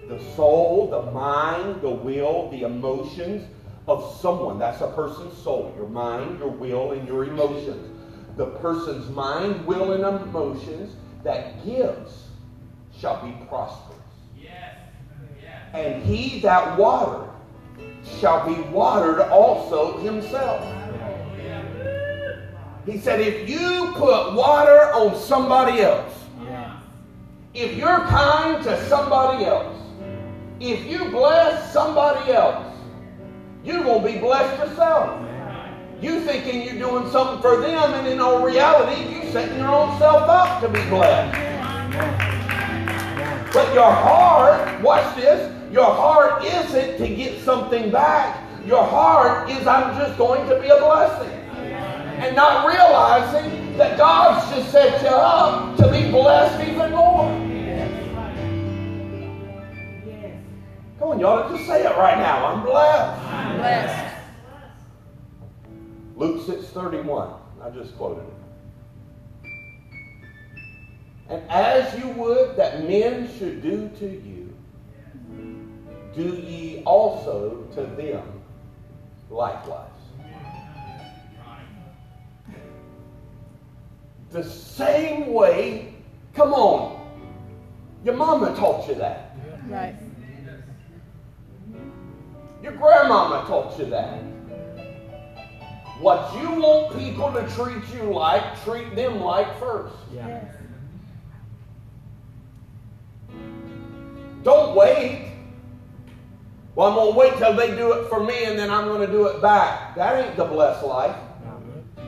The 0.07 0.19
soul, 0.35 0.89
the 0.89 1.11
mind, 1.11 1.81
the 1.81 1.89
will, 1.89 2.49
the 2.51 2.63
emotions 2.63 3.47
of 3.87 4.17
someone. 4.21 4.59
That's 4.59 4.81
a 4.81 4.87
person's 4.87 5.37
soul. 5.37 5.73
Your 5.75 5.87
mind, 5.87 6.39
your 6.39 6.49
will, 6.49 6.91
and 6.91 7.07
your 7.07 7.25
emotions. 7.25 7.98
The 8.35 8.45
person's 8.45 9.09
mind, 9.09 9.65
will, 9.65 9.91
and 9.91 10.03
emotions 10.03 10.95
that 11.23 11.65
gives 11.65 12.27
shall 12.97 13.25
be 13.25 13.33
prosperous. 13.47 13.97
And 15.73 16.03
he 16.03 16.39
that 16.39 16.77
watered 16.77 17.29
shall 18.19 18.47
be 18.47 18.59
watered 18.69 19.21
also 19.29 19.97
himself. 19.99 20.65
He 22.85 22.97
said, 22.97 23.19
if 23.21 23.47
you 23.47 23.91
put 23.95 24.33
water 24.33 24.91
on 24.93 25.15
somebody 25.19 25.81
else, 25.81 26.13
if 27.53 27.75
you're 27.75 27.99
kind 28.07 28.63
to 28.63 28.85
somebody 28.87 29.45
else, 29.45 29.75
if 30.59 30.85
you 30.85 31.09
bless 31.09 31.71
somebody 31.71 32.31
else, 32.31 32.65
you're 33.63 33.83
going 33.83 34.05
to 34.05 34.13
be 34.13 34.19
blessed 34.19 34.57
yourself. 34.59 35.28
You 36.01 36.21
thinking 36.21 36.63
you're 36.63 36.79
doing 36.79 37.12
something 37.12 37.41
for 37.41 37.59
them, 37.59 37.93
and 37.93 38.07
in 38.07 38.21
all 38.21 38.41
reality, 38.41 39.15
you're 39.15 39.31
setting 39.33 39.57
your 39.57 39.67
own 39.67 39.99
self 39.99 40.29
up 40.29 40.62
to 40.62 40.69
be 40.69 40.81
blessed. 40.89 41.38
But 43.53 43.73
your 43.73 43.91
heart, 43.91 44.81
watch 44.81 45.13
this, 45.17 45.53
your 45.73 45.85
heart 45.85 46.45
isn't 46.45 46.99
to 46.99 47.15
get 47.15 47.41
something 47.41 47.91
back. 47.91 48.41
Your 48.65 48.85
heart 48.85 49.49
is, 49.49 49.67
I'm 49.67 49.97
just 49.97 50.17
going 50.17 50.47
to 50.47 50.62
be 50.62 50.69
a 50.69 50.77
blessing. 50.77 51.29
And 51.29 52.33
not 52.33 52.65
realizing 52.65 53.77
that 53.77 53.97
God's 53.97 54.55
just 54.55 54.71
set 54.71 55.01
you 55.01 55.09
up 55.09 55.75
to 55.77 55.91
be 55.91 56.09
blessed 56.12 56.65
even 56.65 56.91
more. 56.91 57.27
Come 60.97 61.09
on, 61.09 61.19
y'all, 61.19 61.49
just 61.49 61.67
say 61.67 61.85
it 61.85 61.97
right 61.97 62.17
now. 62.17 62.45
I'm 62.45 62.63
blessed. 62.63 63.57
Blessed. 63.57 64.08
Luke 66.19 66.45
6:31. 66.45 67.34
I 67.63 67.69
just 67.69 67.97
quoted 67.97 68.23
it. 68.23 68.34
And 71.29 71.49
as 71.49 71.97
you 71.97 72.10
would 72.10 72.58
that 72.58 72.84
men 72.84 73.29
should 73.38 73.62
do 73.63 73.89
to 73.99 74.05
you, 74.05 74.53
do 76.13 76.36
ye 76.36 76.84
also 76.84 77.63
to 77.73 77.82
them 77.82 78.23
likewise. 79.29 79.88
The 84.32 84.43
same 84.43 85.34
way, 85.34 85.93
come 86.34 86.53
on. 86.53 86.99
Your 88.03 88.15
mama 88.15 88.53
taught 88.55 88.88
you 88.89 88.95
that. 88.95 89.38
Right. 89.69 89.95
Your 92.62 92.73
grandmama 92.73 93.45
taught 93.47 93.79
you 93.79 93.86
that. 93.86 94.21
What 95.99 96.33
you 96.41 96.49
want 96.62 96.97
people 96.97 97.31
to 97.33 97.47
treat 97.55 97.83
you 97.93 98.13
like, 98.13 98.63
treat 98.63 98.95
them 98.95 99.19
like 99.19 99.59
first. 99.59 99.95
Yeah. 100.13 100.45
Don't 104.43 104.75
wait. 104.75 105.33
Well, 106.75 106.88
I'm 106.88 106.95
going 106.95 107.12
to 107.12 107.19
wait 107.19 107.38
till 107.38 107.53
they 107.53 107.75
do 107.75 107.91
it 107.91 108.07
for 108.07 108.23
me 108.23 108.45
and 108.45 108.57
then 108.57 108.71
I'm 108.71 108.85
going 108.85 109.05
to 109.05 109.12
do 109.12 109.27
it 109.27 109.41
back. 109.41 109.95
That 109.95 110.25
ain't 110.25 110.38
the 110.38 110.45
blessed 110.45 110.85
life. 110.85 111.17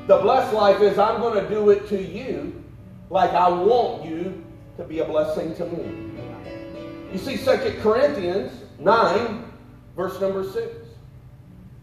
The 0.07 0.17
blessed 0.17 0.53
life 0.53 0.81
is 0.81 0.97
I'm 0.97 1.19
going 1.19 1.43
to 1.43 1.49
do 1.49 1.69
it 1.69 1.89
to 1.89 2.01
you 2.01 2.63
like 3.09 3.31
I 3.31 3.49
want 3.49 4.05
you 4.05 4.43
to 4.77 4.83
be 4.85 4.99
a 4.99 5.05
blessing 5.05 5.53
to 5.55 5.65
me. 5.65 6.11
You 7.11 7.19
see, 7.19 7.37
2 7.37 7.79
Corinthians 7.81 8.53
9, 8.79 9.51
verse 9.97 10.19
number 10.21 10.49
6 10.49 10.80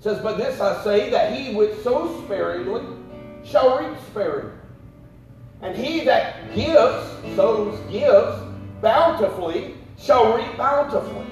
says, 0.01 0.21
But 0.23 0.39
this 0.39 0.61
I 0.61 0.83
say, 0.85 1.11
that 1.11 1.33
he 1.33 1.55
which 1.55 1.77
sows 1.81 2.25
sparingly 2.25 2.83
shall 3.45 3.79
reap 3.79 3.97
sparingly. 4.11 4.53
And 5.61 5.77
he 5.77 6.05
that 6.05 6.55
gives, 6.55 7.07
sows, 7.35 7.79
gives 7.91 8.41
bountifully, 8.81 9.75
shall 9.99 10.37
reap 10.37 10.57
bountifully. 10.57 11.27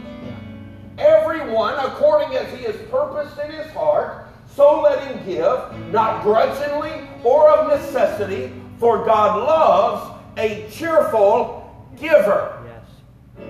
Everyone 0.99 1.75
according 1.75 2.37
as 2.37 2.53
he 2.59 2.65
has 2.65 2.77
purposed 2.91 3.39
in 3.39 3.53
his 3.53 3.71
heart, 3.73 4.27
so 4.55 4.81
let 4.81 5.07
him 5.07 5.25
give, 5.27 5.93
not 5.93 6.23
grudgingly 6.23 7.09
or 7.23 7.51
of 7.51 7.69
necessity, 7.69 8.53
for 8.79 9.05
God 9.05 9.45
loves 9.45 10.19
a 10.39 10.69
cheerful 10.71 11.91
giver. 11.97 12.63
Yes. 12.67 13.47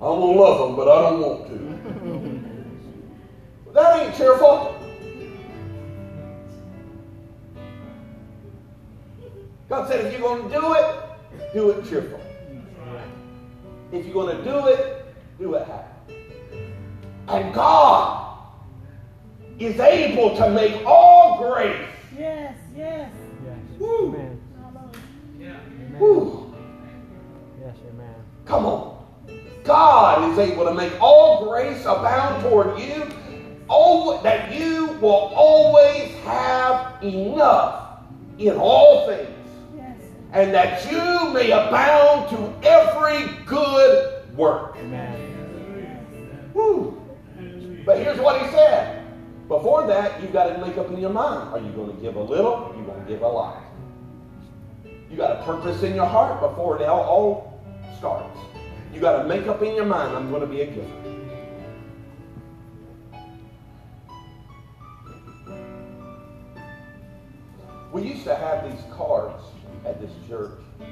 I'm 0.00 0.18
gonna 0.18 0.40
love 0.40 0.68
them, 0.68 0.76
but 0.76 0.88
I 0.88 1.10
don't 1.10 1.20
want 1.20 1.46
to. 1.46 2.28
that 3.74 4.00
ain't 4.00 4.16
cheerful. 4.16 4.78
God 9.68 9.88
said, 9.88 10.04
if 10.04 10.12
you're 10.12 10.20
gonna 10.20 10.50
do 10.52 10.74
it, 10.74 11.52
do 11.54 11.70
it 11.70 11.88
cheerful. 11.88 12.20
If 13.90 14.06
you're 14.06 14.14
gonna 14.26 14.42
do 14.42 14.66
it, 14.66 15.06
do 15.38 15.54
it 15.54 15.66
happy. 15.66 16.14
And 17.28 17.54
God 17.54 18.36
is 19.58 19.78
able 19.80 20.36
to 20.36 20.50
make 20.50 20.84
all 20.84 21.38
grace. 21.38 21.88
Yes, 22.18 22.56
yes. 22.76 23.10
Yes. 23.44 23.56
Woo. 23.78 24.08
Amen. 24.08 24.40
Amen. 25.40 25.94
Whew, 25.98 26.54
Yes, 27.60 27.76
amen. 27.94 28.14
come 28.44 28.66
on. 28.66 29.04
God 29.64 30.32
is 30.32 30.38
able 30.38 30.64
to 30.64 30.74
make 30.74 30.92
all 31.00 31.44
grace 31.46 31.82
abound 31.82 32.42
toward 32.42 32.78
you, 32.78 33.06
oh, 33.68 34.20
that 34.22 34.52
you 34.54 34.98
will 35.00 35.32
always 35.34 36.12
have 36.24 37.02
enough 37.02 38.00
in 38.38 38.56
all 38.56 39.06
things, 39.06 39.28
Yes. 39.76 39.98
and 40.32 40.52
that 40.54 40.90
you 40.90 41.32
may 41.32 41.50
abound 41.50 42.28
to 42.30 42.68
every 42.68 43.26
good 43.46 44.36
work. 44.36 44.76
Amen. 44.78 46.50
Whew. 46.52 47.00
But 47.84 47.98
here's 47.98 48.18
what 48.18 48.40
he 48.40 48.48
said. 48.50 49.04
Before 49.48 49.86
that, 49.86 50.20
you've 50.22 50.32
got 50.32 50.44
to 50.54 50.66
make 50.66 50.78
up 50.78 50.90
in 50.90 50.98
your 50.98 51.10
mind. 51.10 51.52
Are 51.52 51.58
you 51.58 51.72
going 51.72 51.94
to 51.94 52.00
give 52.00 52.16
a 52.16 52.22
little? 52.22 52.54
Are 52.54 52.76
you 52.76 52.84
going 52.84 53.04
to 53.04 53.06
give 53.08 53.22
a 53.22 53.28
lot? 53.28 53.62
You 55.10 55.16
got 55.16 55.40
a 55.40 55.44
purpose 55.44 55.82
in 55.82 55.94
your 55.94 56.06
heart 56.06 56.40
before 56.40 56.80
it 56.80 56.88
all, 56.88 57.02
all 57.02 57.62
starts. 57.98 58.38
You 58.94 59.00
got 59.00 59.22
to 59.22 59.28
make 59.28 59.46
up 59.46 59.60
in 59.62 59.74
your 59.74 59.84
mind, 59.84 60.16
I'm 60.16 60.30
going 60.30 60.40
to 60.40 60.46
be 60.46 60.62
a 60.62 60.66
giver. 60.66 60.88
We 67.92 68.02
used 68.02 68.24
to 68.24 68.34
have 68.34 68.70
these 68.70 68.82
cards 68.90 69.44
at 69.84 70.00
this 70.00 70.10
church. 70.26 70.58
I 70.80 70.84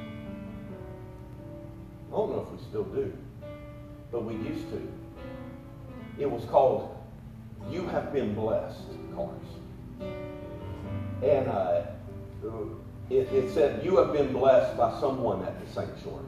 don't 2.11 2.31
know 2.31 2.47
if 2.47 2.61
we 2.61 2.63
still 2.69 2.85
do, 2.85 3.11
but 4.13 4.25
we 4.25 4.35
used 4.35 4.69
to. 4.71 4.87
It 6.19 6.31
was 6.31 6.45
called 6.45 6.95
You 7.71 7.87
Have 7.87 8.13
Been 8.13 8.35
Blessed 8.35 8.83
cards. 9.15 9.47
And 11.23 11.49
uh, 11.49 11.83
it, 13.09 13.33
it 13.33 13.55
said, 13.55 13.83
You 13.83 13.97
have 13.97 14.13
been 14.13 14.35
blessed 14.35 14.77
by 14.77 14.99
someone 15.01 15.43
at 15.45 15.59
the 15.65 15.73
sanctuary. 15.73 16.27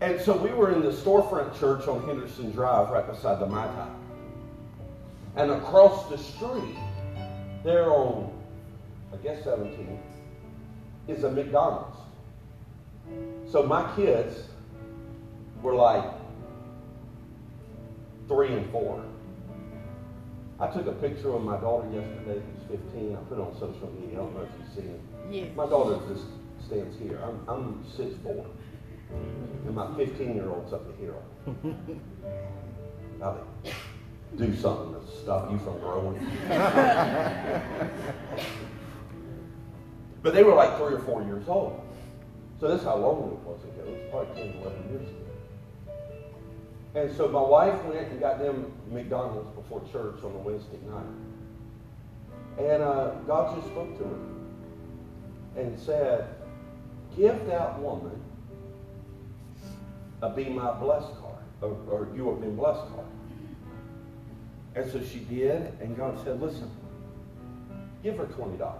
And 0.00 0.20
so 0.20 0.36
we 0.36 0.50
were 0.50 0.72
in 0.72 0.80
the 0.82 0.90
storefront 0.90 1.58
church 1.58 1.86
on 1.88 2.06
Henderson 2.06 2.52
Drive 2.52 2.90
right 2.90 3.06
beside 3.06 3.38
the 3.38 3.46
Mai 3.46 3.66
Tai. 3.66 4.03
And 5.36 5.50
across 5.50 6.08
the 6.08 6.16
street, 6.16 6.76
there 7.64 7.90
on, 7.90 8.32
I 9.12 9.16
guess 9.16 9.42
17, 9.44 9.98
is 11.08 11.24
a 11.24 11.30
McDonald's. 11.30 11.98
So 13.50 13.62
my 13.62 13.94
kids 13.96 14.44
were 15.62 15.74
like 15.74 16.04
three 18.28 18.52
and 18.52 18.70
four. 18.70 19.04
I 20.60 20.68
took 20.68 20.86
a 20.86 20.92
picture 20.92 21.34
of 21.34 21.42
my 21.42 21.56
daughter 21.56 21.88
yesterday, 21.90 22.40
who's 22.68 22.80
15. 22.80 23.16
I 23.16 23.18
put 23.28 23.38
it 23.38 23.40
on 23.40 23.54
social 23.54 23.92
media. 24.00 24.20
I 24.20 24.22
don't 24.22 24.34
know 24.34 24.42
if 24.42 24.48
you've 24.58 24.74
seen 24.74 24.94
it. 24.94 25.00
Yes. 25.30 25.56
My 25.56 25.66
daughter 25.66 25.98
just 26.08 26.26
stands 26.64 26.96
here. 26.98 27.18
I'm, 27.24 27.40
I'm 27.48 27.84
6'4". 27.98 28.46
And 29.66 29.74
my 29.74 29.86
15-year-old's 29.86 30.72
up 30.72 30.86
here. 30.98 31.14
Do 34.36 34.54
something 34.56 34.94
to 34.94 35.00
stop 35.22 35.50
you 35.50 35.58
from 35.58 35.78
growing. 35.78 36.26
but 40.22 40.34
they 40.34 40.42
were 40.42 40.54
like 40.54 40.76
three 40.76 40.94
or 40.94 40.98
four 41.00 41.22
years 41.22 41.48
old. 41.48 41.80
So 42.60 42.68
that's 42.68 42.84
how 42.84 42.96
long 42.96 43.32
it 43.32 43.48
was 43.48 43.62
ago. 43.62 43.82
It 43.86 43.90
was 43.90 44.00
probably 44.10 44.42
10, 44.42 44.62
11 44.62 44.90
years 44.90 45.08
ago. 45.08 45.24
And 46.94 47.16
so 47.16 47.28
my 47.28 47.40
wife 47.40 47.84
went 47.84 48.08
and 48.10 48.20
got 48.20 48.38
them 48.38 48.72
McDonald's 48.90 49.50
before 49.56 49.82
church 49.92 50.22
on 50.22 50.32
a 50.32 50.38
Wednesday 50.38 50.78
night. 50.88 51.04
And 52.58 52.82
uh, 52.82 53.10
God 53.26 53.56
just 53.56 53.68
spoke 53.68 53.98
to 53.98 54.04
her 54.04 54.18
and 55.56 55.78
said, 55.78 56.28
Give 57.16 57.46
that 57.46 57.78
woman 57.80 58.20
a 60.22 60.30
Be 60.30 60.48
My 60.48 60.72
Blessed 60.72 61.12
card, 61.20 61.42
or, 61.60 61.76
or 61.88 62.08
You 62.16 62.30
Have 62.30 62.40
Been 62.40 62.56
Blessed 62.56 62.88
card. 62.94 63.06
And 64.76 64.90
so 64.90 65.02
she 65.02 65.20
did, 65.20 65.72
and 65.80 65.96
God 65.96 66.18
said, 66.24 66.40
Listen, 66.40 66.70
give 68.02 68.16
her 68.16 68.26
$20. 68.26 68.74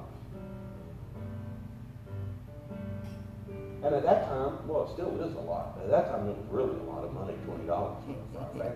And 3.85 3.95
at 3.95 4.03
that 4.03 4.29
time, 4.29 4.67
well, 4.67 4.85
it 4.85 4.95
still 4.95 5.21
is 5.21 5.35
a 5.37 5.41
lot. 5.41 5.79
At 5.85 5.91
that 5.91 6.11
time, 6.11 6.29
it 6.29 6.37
was 6.37 6.47
really 6.51 6.81
a 6.81 6.83
lot 6.85 7.05
of 7.05 7.13
money, 7.13 7.35
$20 7.47 7.67
for 7.67 8.41
our 8.41 8.49
family. 8.51 8.73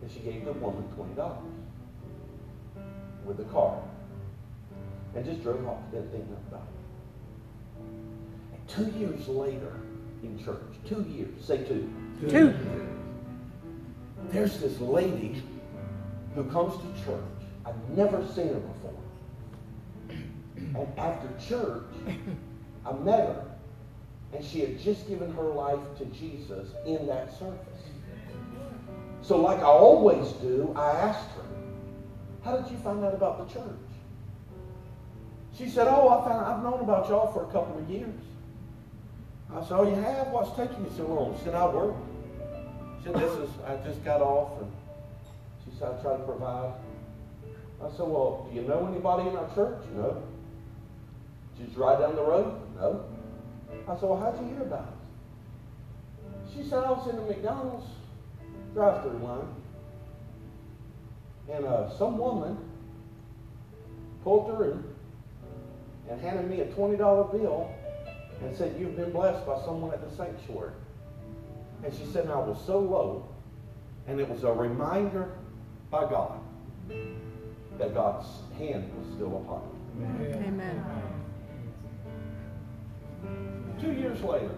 And 0.00 0.10
she 0.10 0.20
gave 0.20 0.46
the 0.46 0.54
woman 0.54 0.84
$20 0.96 1.36
with 3.26 3.36
the 3.36 3.44
car 3.44 3.78
And 5.14 5.24
just 5.24 5.42
drove 5.42 5.66
off, 5.68 5.78
didn't 5.92 6.10
think 6.10 6.24
nothing 6.30 6.44
about 6.48 6.62
it. 6.62 6.80
And 8.54 8.92
two 8.92 8.98
years 8.98 9.28
later 9.28 9.72
in 10.22 10.42
church, 10.42 10.62
two 10.86 11.02
years, 11.02 11.44
say 11.44 11.58
two. 11.58 11.92
Two. 12.26 12.54
There's 14.30 14.58
this 14.60 14.80
lady 14.80 15.42
who 16.34 16.44
comes 16.44 16.74
to 16.76 17.04
church. 17.04 17.24
I've 17.66 17.88
never 17.90 18.26
seen 18.28 18.48
her 18.48 18.60
before. 18.60 18.94
And 20.74 20.98
after 20.98 21.28
church, 21.48 21.82
I 22.86 22.92
met 22.92 23.20
her. 23.20 23.44
And 24.32 24.44
she 24.44 24.60
had 24.60 24.80
just 24.80 25.08
given 25.08 25.32
her 25.34 25.42
life 25.42 25.80
to 25.98 26.04
Jesus 26.06 26.68
in 26.86 27.06
that 27.08 27.36
service. 27.38 27.58
So, 29.22 29.36
like 29.36 29.58
I 29.58 29.64
always 29.64 30.28
do, 30.34 30.72
I 30.76 30.90
asked 30.92 31.30
her, 31.30 31.42
How 32.44 32.56
did 32.56 32.70
you 32.70 32.78
find 32.78 33.04
out 33.04 33.14
about 33.14 33.46
the 33.46 33.52
church? 33.52 33.64
She 35.58 35.68
said, 35.68 35.88
Oh, 35.88 36.08
I 36.08 36.28
found 36.28 36.46
I've 36.46 36.62
known 36.62 36.80
about 36.80 37.08
y'all 37.08 37.32
for 37.32 37.42
a 37.42 37.52
couple 37.52 37.78
of 37.78 37.90
years. 37.90 38.14
I 39.54 39.62
said, 39.62 39.72
Oh, 39.72 39.88
you 39.88 39.96
have? 39.96 40.28
What's 40.28 40.56
taking 40.56 40.84
you 40.84 40.92
so 40.96 41.06
long? 41.06 41.36
She 41.38 41.44
said, 41.44 41.54
I 41.54 41.66
work. 41.66 41.96
She 42.98 43.04
said, 43.04 43.16
This 43.16 43.32
is 43.32 43.50
I 43.66 43.76
just 43.84 44.04
got 44.04 44.20
off 44.20 44.60
and 44.62 44.70
said, 45.80 45.96
I 45.98 46.02
try 46.02 46.16
to 46.16 46.22
provide. 46.24 46.74
I 47.82 47.90
said, 47.90 48.06
Well, 48.06 48.46
do 48.50 48.60
you 48.60 48.68
know 48.68 48.86
anybody 48.86 49.28
in 49.28 49.36
our 49.36 49.52
church? 49.54 49.82
No. 49.96 50.22
Did 51.58 51.72
you 51.72 51.82
ride 51.82 52.00
down 52.00 52.14
the 52.14 52.22
road? 52.22 52.60
No. 52.76 53.04
I 53.88 53.94
said, 53.94 54.08
Well, 54.08 54.20
how'd 54.20 54.38
you 54.40 54.48
hear 54.54 54.62
about 54.62 54.88
it? 54.88 56.54
She 56.54 56.62
said, 56.68 56.84
I 56.84 56.90
was 56.90 57.08
in 57.08 57.16
the 57.16 57.22
McDonald's 57.22 57.86
drive 58.74 59.02
through 59.02 59.18
line. 59.18 59.48
And 61.50 61.64
uh, 61.64 61.90
some 61.96 62.18
woman 62.18 62.58
pulled 64.22 64.54
through 64.54 64.84
and 66.10 66.20
handed 66.20 66.48
me 66.48 66.60
a 66.60 66.66
$20 66.66 66.98
bill 67.32 67.70
and 68.42 68.54
said, 68.54 68.76
You've 68.78 68.96
been 68.96 69.12
blessed 69.12 69.46
by 69.46 69.58
someone 69.64 69.94
at 69.94 70.08
the 70.08 70.14
sanctuary. 70.14 70.72
And 71.82 71.94
she 71.94 72.04
said, 72.04 72.24
and 72.24 72.32
I 72.32 72.38
was 72.38 72.62
so 72.66 72.78
low, 72.78 73.26
and 74.06 74.20
it 74.20 74.28
was 74.28 74.44
a 74.44 74.52
reminder 74.52 75.30
by 75.90 76.02
God 76.02 76.40
that 77.78 77.94
God's 77.94 78.26
hand 78.58 78.90
was 78.96 79.06
still 79.14 79.36
upon 79.38 79.62
me. 79.98 80.26
Amen. 80.34 80.84
Two 83.80 83.92
years 83.92 84.22
later, 84.22 84.54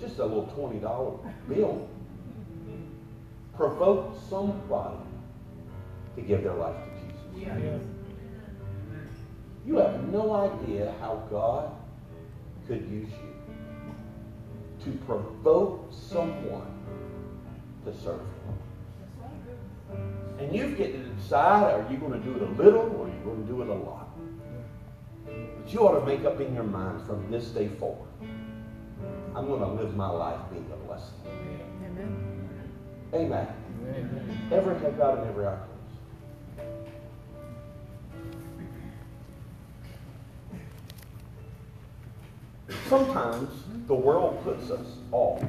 just 0.00 0.18
a 0.18 0.24
little 0.24 0.46
$20 0.56 1.48
bill 1.48 1.88
provoked 3.56 4.28
somebody 4.28 4.96
to 6.16 6.22
give 6.22 6.42
their 6.42 6.54
life 6.54 6.76
to 6.76 7.40
Jesus. 7.40 7.82
You 9.66 9.76
have 9.76 10.08
no 10.12 10.34
idea 10.34 10.94
how 11.00 11.22
God 11.30 11.70
could 12.66 12.88
use 12.90 13.10
you 13.10 13.34
to 14.84 14.98
provoke 15.04 15.90
someone 15.90 16.66
to 17.84 17.94
serve 17.94 18.20
Him. 18.20 18.63
And 20.44 20.54
you 20.54 20.76
get 20.76 20.92
to 20.92 20.98
decide 20.98 21.72
are 21.72 21.90
you 21.90 21.96
going 21.96 22.12
to 22.12 22.18
do 22.18 22.36
it 22.36 22.42
a 22.42 22.62
little 22.62 22.82
or 22.82 23.06
are 23.06 23.08
you 23.08 23.18
going 23.24 23.46
to 23.46 23.48
do 23.50 23.62
it 23.62 23.68
a 23.68 23.72
lot? 23.72 24.10
But 25.24 25.72
you 25.72 25.80
ought 25.80 25.98
to 25.98 26.04
make 26.04 26.26
up 26.26 26.38
in 26.38 26.54
your 26.54 26.64
mind 26.64 27.06
from 27.06 27.30
this 27.30 27.46
day 27.46 27.68
forward. 27.68 28.10
I'm 29.34 29.46
going 29.46 29.60
to 29.60 29.68
live 29.68 29.96
my 29.96 30.10
life 30.10 30.38
being 30.52 30.70
a 30.70 30.76
blessing. 30.86 31.14
Amen. 31.82 32.50
Amen. 33.14 33.48
Amen. 33.88 34.48
Every 34.52 34.78
head 34.80 34.98
bowed 34.98 35.20
and 35.20 35.28
every 35.30 35.46
eye 35.46 35.56
closed. 42.68 42.88
Sometimes 42.90 43.48
the 43.86 43.94
world 43.94 44.44
puts 44.44 44.70
us 44.70 44.98
all 45.10 45.42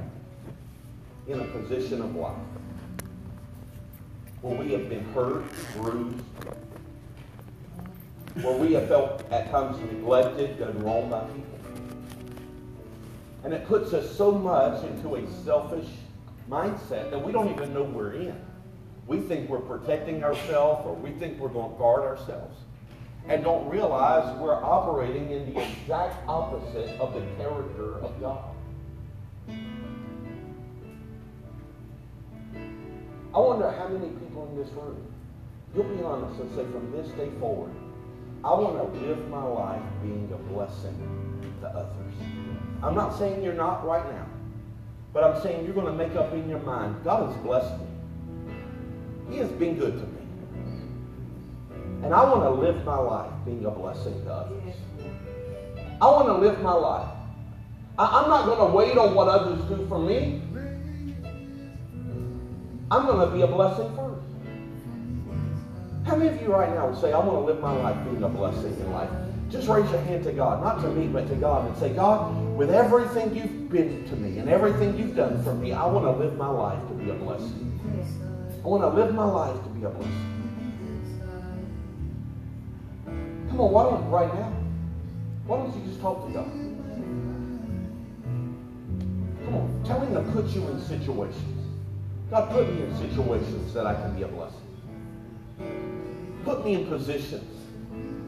in 1.27 1.41
a 1.41 1.45
position 1.45 2.01
of 2.01 2.15
life 2.15 2.37
where 4.45 4.63
we 4.63 4.73
have 4.73 4.87
been 4.87 5.03
hurt, 5.05 5.43
bruised, 5.75 6.23
where 8.43 8.55
we 8.55 8.73
have 8.73 8.87
felt 8.87 9.23
at 9.31 9.49
times 9.49 9.75
neglected, 9.91 10.59
done 10.59 10.77
wrong 10.83 11.09
by 11.09 11.21
people. 11.21 11.57
And 13.43 13.55
it 13.55 13.65
puts 13.65 13.91
us 13.93 14.15
so 14.15 14.31
much 14.31 14.83
into 14.83 15.15
a 15.15 15.27
selfish 15.43 15.87
mindset 16.47 17.09
that 17.09 17.25
we 17.25 17.31
don't 17.31 17.49
even 17.49 17.73
know 17.73 17.81
we're 17.81 18.13
in. 18.13 18.39
We 19.07 19.19
think 19.21 19.49
we're 19.49 19.57
protecting 19.57 20.23
ourselves 20.23 20.85
or 20.85 20.93
we 20.93 21.09
think 21.13 21.39
we're 21.39 21.49
going 21.49 21.71
to 21.71 21.77
guard 21.79 22.03
ourselves 22.03 22.55
and 23.27 23.43
don't 23.43 23.67
realize 23.67 24.37
we're 24.37 24.63
operating 24.63 25.31
in 25.31 25.51
the 25.51 25.59
exact 25.59 26.17
opposite 26.27 26.89
of 26.99 27.15
the 27.15 27.21
character 27.37 27.97
of 27.97 28.21
God. 28.21 28.54
I 33.35 33.39
wonder 33.39 33.69
how 33.69 33.89
many 33.89 34.07
people 34.11 34.47
in 34.49 34.55
this 34.55 34.71
room, 34.73 34.95
you'll 35.75 35.83
be 35.83 36.01
honest 36.03 36.39
and 36.39 36.49
say, 36.55 36.63
from 36.71 36.89
this 36.93 37.09
day 37.17 37.29
forward, 37.37 37.71
I 38.45 38.53
want 38.53 38.77
to 38.77 38.99
live 39.05 39.27
my 39.27 39.43
life 39.43 39.81
being 40.01 40.31
a 40.33 40.37
blessing 40.53 41.41
to 41.59 41.67
others. 41.67 42.13
I'm 42.81 42.95
not 42.95 43.17
saying 43.17 43.43
you're 43.43 43.53
not 43.53 43.85
right 43.85 44.09
now, 44.09 44.25
but 45.11 45.25
I'm 45.25 45.41
saying 45.41 45.65
you're 45.65 45.73
going 45.73 45.87
to 45.87 45.91
make 45.91 46.15
up 46.15 46.31
in 46.31 46.47
your 46.47 46.59
mind, 46.59 47.03
God 47.03 47.29
has 47.29 47.35
blessed 47.43 47.77
me. 47.77 47.87
He 49.31 49.37
has 49.39 49.49
been 49.51 49.77
good 49.77 49.99
to 49.99 50.05
me. 50.05 50.21
And 52.03 52.13
I 52.13 52.23
want 52.23 52.43
to 52.43 52.51
live 52.51 52.85
my 52.85 52.97
life 52.97 53.31
being 53.43 53.65
a 53.65 53.71
blessing 53.71 54.23
to 54.23 54.31
others. 54.31 54.75
I 55.99 56.05
want 56.05 56.27
to 56.27 56.35
live 56.35 56.61
my 56.61 56.73
life. 56.73 57.09
I, 57.97 58.23
am 58.23 58.29
not 58.29 58.45
going 58.45 58.59
to 58.59 58.75
wait 58.77 58.97
on 58.97 59.13
what 59.13 59.27
others 59.27 59.61
do 59.65 59.85
for 59.87 59.99
me. 59.99 60.41
I'm 62.95 63.05
going 63.07 63.29
to 63.29 63.35
be 63.35 63.41
a 63.41 63.47
blessing 63.47 63.93
first. 63.93 64.21
How 66.05 66.15
many 66.15 66.33
of 66.33 66.41
you 66.41 66.47
right 66.47 66.69
now 66.73 66.87
would 66.87 67.01
say, 67.01 67.11
I 67.11 67.17
want 67.17 67.31
to 67.31 67.39
live 67.41 67.59
my 67.59 67.73
life 67.73 68.01
being 68.05 68.23
a 68.23 68.29
blessing 68.29 68.71
in 68.71 68.93
life? 68.93 69.09
Just 69.49 69.67
raise 69.67 69.89
your 69.91 69.99
hand 69.99 70.23
to 70.23 70.31
God, 70.31 70.63
not 70.63 70.81
to 70.81 70.87
me, 70.87 71.07
but 71.07 71.27
to 71.27 71.35
God, 71.35 71.67
and 71.67 71.77
say, 71.77 71.93
God, 71.93 72.55
with 72.55 72.71
everything 72.71 73.35
you've 73.35 73.69
been 73.69 74.07
to 74.07 74.15
me 74.15 74.37
and 74.37 74.47
everything 74.47 74.97
you've 74.97 75.13
done 75.13 75.43
for 75.43 75.53
me, 75.53 75.73
I 75.73 75.85
want 75.85 76.05
to 76.05 76.11
live 76.11 76.37
my 76.37 76.47
life 76.47 76.79
to 76.87 76.93
be 76.93 77.09
a 77.09 77.15
blessing. 77.15 77.79
I 78.63 78.67
want 78.67 78.83
to 78.83 78.87
live 78.87 79.13
my 79.13 79.25
life 79.25 79.61
to 79.61 79.69
be 79.69 79.83
a 79.83 79.89
blessing. 79.89 80.31
Come 83.49 83.59
on, 83.59 83.71
why 83.73 83.83
don't 83.83 84.09
right 84.09 84.33
now? 84.33 84.53
Why 85.47 85.57
don't 85.57 85.75
you 85.75 85.85
just 85.85 85.99
talk 85.99 86.25
to 86.27 86.33
God? 86.33 86.49
Come 89.43 89.55
on, 89.55 89.83
tell 89.83 89.99
him 89.99 90.13
to 90.13 90.31
put 90.31 90.47
you 90.55 90.65
in 90.69 90.79
situations. 90.79 91.54
God, 92.29 92.51
put 92.51 92.73
me 92.73 92.81
in 92.81 92.97
situations 92.97 93.73
that 93.73 93.85
I 93.85 93.93
can 93.93 94.15
be 94.15 94.23
a 94.23 94.27
blessing. 94.27 94.59
Put 96.43 96.65
me 96.65 96.73
in 96.73 96.87
positions 96.87 97.51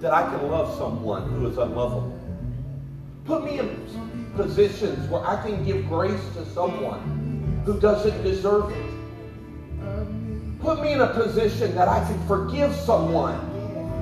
that 0.02 0.14
I 0.14 0.24
can 0.24 0.50
love 0.50 0.78
someone 0.78 1.30
who 1.32 1.48
is 1.48 1.58
unlovable. 1.58 2.18
Put 3.26 3.44
me 3.44 3.60
in 3.60 4.32
positions 4.36 5.10
where 5.10 5.26
I 5.26 5.42
can 5.42 5.66
give 5.66 5.88
grace 5.90 6.22
to 6.36 6.46
someone 6.54 7.62
who 7.66 7.80
doesn't 7.80 8.24
deserve 8.24 8.72
it. 8.72 10.62
Put 10.62 10.82
me 10.82 10.94
in 10.94 11.02
a 11.02 11.08
position 11.08 11.74
that 11.76 11.88
I 11.88 12.04
can 12.06 12.28
forgive 12.28 12.74
someone 12.76 13.40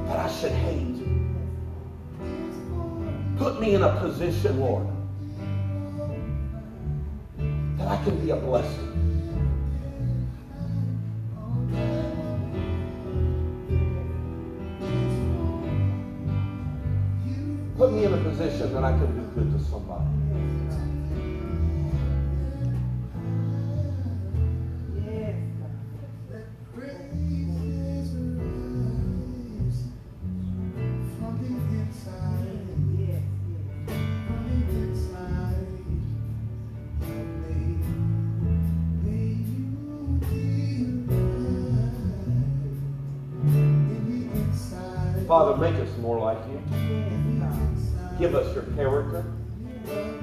that 0.08 0.20
I 0.20 0.30
should 0.30 0.52
hate. 0.52 0.96
Put 3.38 3.60
me 3.60 3.76
in 3.76 3.84
a 3.84 4.00
position, 4.00 4.60
Lord, 4.60 4.88
that 7.78 7.88
I 7.88 8.04
can 8.04 8.20
be 8.24 8.32
a 8.32 8.36
blessing. 8.36 8.85
In 18.06 18.14
a 18.14 18.18
position 18.18 18.72
that 18.74 18.84
I 18.84 18.91
can 18.91 19.16
do 19.16 19.24
good 19.34 19.51
to 19.58 19.66
somebody. 19.66 20.24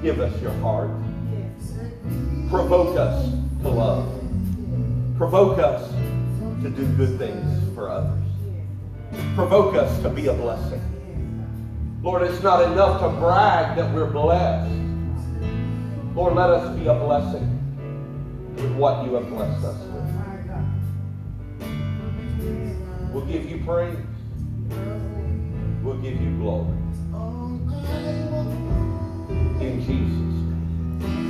Give 0.03 0.19
us 0.19 0.41
your 0.41 0.51
heart. 0.55 0.89
Provoke 2.49 2.97
us 2.97 3.31
to 3.61 3.69
love. 3.69 4.05
Provoke 5.15 5.59
us 5.59 5.89
to 6.61 6.69
do 6.69 6.85
good 6.97 7.17
things 7.17 7.73
for 7.73 7.89
others. 7.89 8.21
Provoke 9.33 9.75
us 9.75 10.01
to 10.01 10.09
be 10.09 10.27
a 10.27 10.33
blessing. 10.33 10.81
Lord, 12.03 12.23
it's 12.23 12.43
not 12.43 12.69
enough 12.69 12.99
to 12.99 13.17
brag 13.17 13.77
that 13.77 13.95
we're 13.95 14.09
blessed. 14.09 14.69
Lord, 16.15 16.35
let 16.35 16.49
us 16.49 16.77
be 16.77 16.85
a 16.87 16.93
blessing 16.93 17.47
with 18.57 18.73
what 18.73 19.05
you 19.05 19.13
have 19.13 19.29
blessed 19.29 19.63
us 19.63 19.79
with. 19.85 20.03
We'll 23.13 23.25
give 23.25 23.49
you 23.49 23.63
praise. 23.63 23.95
We'll 25.81 26.01
give 26.01 26.21
you 26.21 26.35
glory. 26.39 26.77
In 29.59 29.79
Jesus' 29.79 29.89
name. 29.89 31.23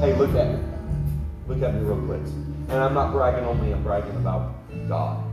Hey, 0.00 0.14
look 0.16 0.34
at 0.34 0.48
me. 0.52 0.58
Look 1.48 1.62
at 1.62 1.74
me 1.74 1.80
real 1.80 2.00
quick. 2.06 2.22
And 2.68 2.72
I'm 2.72 2.94
not 2.94 3.12
bragging 3.12 3.44
on 3.44 3.60
me, 3.60 3.72
I'm 3.72 3.82
bragging 3.82 4.16
about 4.16 4.54
God. 4.88 5.24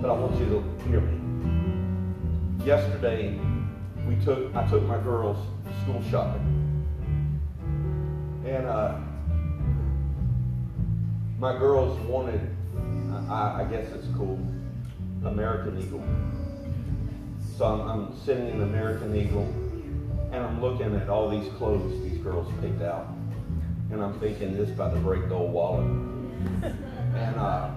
But 0.00 0.10
I 0.10 0.14
want 0.14 0.36
you 0.38 0.46
to 0.46 0.62
hear 0.88 1.00
me. 1.00 2.64
Yesterday, 2.64 3.38
we 4.06 4.16
took 4.24 4.54
I 4.54 4.66
took 4.68 4.82
my 4.84 4.98
girls 4.98 5.36
to 5.64 5.72
school 5.82 6.02
shopping. 6.10 6.86
And 8.46 8.66
uh, 8.66 8.98
my 11.38 11.56
girls 11.58 11.98
wanted, 12.00 12.40
I, 13.28 13.62
I 13.62 13.64
guess 13.70 13.90
it's 13.92 14.08
cool, 14.16 14.38
American 15.24 15.78
Eagle. 15.80 16.02
So 17.60 17.66
I'm, 17.66 17.80
I'm 17.90 18.16
sitting 18.24 18.48
in 18.48 18.62
American 18.62 19.14
Eagle 19.14 19.42
and 20.32 20.36
I'm 20.36 20.62
looking 20.62 20.96
at 20.96 21.10
all 21.10 21.28
these 21.28 21.46
clothes 21.58 21.92
these 22.02 22.16
girls 22.16 22.50
picked 22.62 22.80
out. 22.80 23.08
And 23.90 24.02
I'm 24.02 24.18
thinking 24.18 24.56
this 24.56 24.70
about 24.70 24.94
to 24.94 25.00
break 25.00 25.28
the 25.28 25.34
old 25.34 25.52
wallet. 25.52 25.84
And 25.84 27.36
uh, 27.36 27.70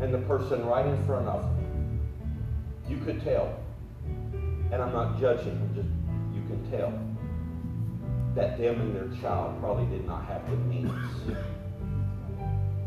and 0.00 0.12
the 0.12 0.18
person 0.26 0.66
right 0.66 0.84
in 0.84 1.06
front 1.06 1.28
of 1.28 1.42
them, 1.42 2.00
you 2.88 2.96
could 3.04 3.22
tell. 3.22 3.60
And 4.72 4.82
I'm 4.82 4.92
not 4.92 5.20
judging, 5.20 5.70
just 5.76 5.86
you 6.34 6.42
can 6.48 6.68
tell 6.68 6.92
that 8.34 8.58
them 8.58 8.80
and 8.80 8.96
their 8.96 9.20
child 9.20 9.60
probably 9.60 9.86
did 9.96 10.04
not 10.04 10.24
have 10.24 10.50
the 10.50 10.56
means 10.56 10.90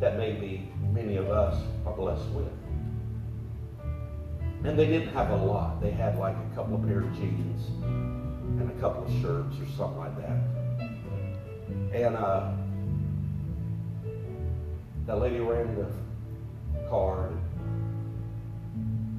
that 0.01 0.17
maybe 0.17 0.69
many 0.91 1.15
of 1.15 1.29
us 1.29 1.63
are 1.85 1.93
blessed 1.93 2.27
with. 2.31 2.60
And 4.63 4.77
they 4.77 4.85
didn't 4.85 5.13
have 5.13 5.31
a 5.31 5.37
lot. 5.37 5.81
They 5.81 5.91
had 5.91 6.17
like 6.17 6.35
a 6.35 6.55
couple 6.55 6.75
of 6.75 6.87
pair 6.87 6.99
of 6.99 7.13
jeans 7.15 7.67
and 8.59 8.69
a 8.69 8.79
couple 8.79 9.03
of 9.03 9.11
shirts 9.21 9.55
or 9.59 9.65
something 9.75 9.97
like 9.97 10.15
that. 10.17 10.37
And 11.93 12.15
uh, 12.15 12.51
that 15.07 15.19
lady 15.19 15.39
ran 15.39 15.75
the 15.75 15.87
card. 16.87 17.35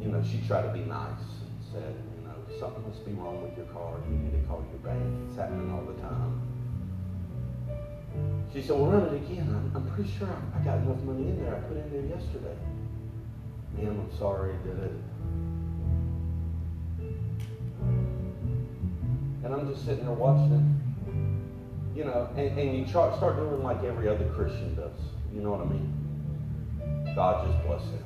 You 0.00 0.08
know, 0.08 0.22
she 0.22 0.40
tried 0.46 0.62
to 0.62 0.72
be 0.72 0.80
nice 0.80 1.10
and 1.10 1.72
said, 1.72 1.94
you 2.16 2.26
know, 2.26 2.60
something 2.60 2.86
must 2.88 3.04
be 3.04 3.12
wrong 3.12 3.42
with 3.42 3.56
your 3.56 3.66
card. 3.66 4.02
You 4.08 4.16
need 4.16 4.32
to 4.32 4.46
call 4.46 4.64
your 4.70 4.80
bank. 4.80 5.02
It's 5.28 5.36
happening 5.36 5.72
all 5.72 5.84
the 5.84 6.00
time. 6.00 6.40
She 8.52 8.62
said, 8.62 8.76
well, 8.76 8.86
run 8.90 9.02
it 9.02 9.14
again. 9.14 9.48
I'm, 9.48 9.72
I'm 9.74 9.90
pretty 9.90 10.10
sure 10.18 10.28
I, 10.28 10.60
I 10.60 10.64
got 10.64 10.78
enough 10.78 11.02
money 11.02 11.28
in 11.28 11.42
there. 11.42 11.56
I 11.56 11.60
put 11.60 11.76
in 11.76 11.90
there 11.90 12.18
yesterday. 12.18 12.56
Ma'am, 13.76 14.08
I'm 14.08 14.18
sorry. 14.18 14.54
Did 14.64 14.78
it? 14.78 14.92
And 19.44 19.54
I'm 19.54 19.68
just 19.72 19.84
sitting 19.84 20.04
there 20.06 20.14
watching 20.14 20.52
it. 20.52 21.98
You 21.98 22.04
know, 22.04 22.28
and, 22.36 22.58
and 22.58 22.78
you 22.78 22.86
try, 22.90 23.14
start 23.16 23.36
doing 23.36 23.62
like 23.62 23.84
every 23.84 24.08
other 24.08 24.24
Christian 24.30 24.74
does. 24.74 24.98
You 25.34 25.40
know 25.42 25.50
what 25.50 25.60
I 25.60 25.64
mean? 25.64 26.02
God 27.14 27.46
just 27.46 27.62
bless 27.66 27.82
it. 27.92 28.04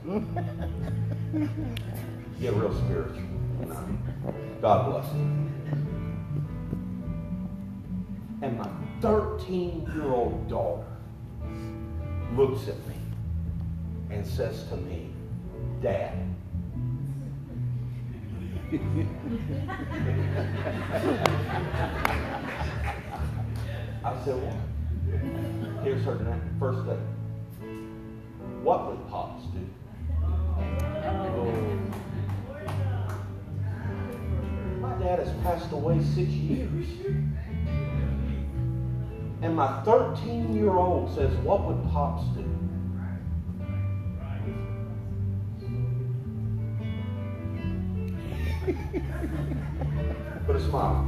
Get 2.41 2.55
real 2.55 2.75
spiritual. 2.85 3.23
You 3.61 3.67
know? 3.67 3.99
God 4.61 4.91
bless 4.91 5.07
it. 5.07 5.21
And 8.43 8.59
my 8.59 8.69
13 9.01 9.91
year 9.95 10.11
old 10.13 10.49
daughter 10.49 10.87
looks 12.35 12.69
at 12.69 12.77
me 12.89 12.97
and 14.11 14.27
says 14.27 14.65
to 14.69 14.77
me, 14.77 15.11
Dad, 15.81 16.26
I 24.05 24.25
said, 24.25 24.37
What? 24.43 24.57
Here's 25.85 26.05
her 26.05 26.17
na- 26.17 26.37
first 26.59 26.85
thing. 26.87 26.99
What 28.63 28.89
would 28.89 29.09
Pops 29.09 29.45
do? 29.47 29.61
Oh. 30.21 31.53
My 34.81 34.95
dad 34.99 35.21
has 35.21 35.31
passed 35.43 35.71
away 35.73 36.03
six 36.03 36.29
years. 36.29 36.87
And 39.43 39.55
my 39.55 39.81
13 39.85 40.57
year 40.57 40.71
old 40.73 41.15
says, 41.15 41.33
What 41.39 41.65
would 41.67 41.83
Pops 41.93 42.25
do? 42.37 42.45
Put 48.67 50.57
a 50.57 50.61
smile. 50.61 51.07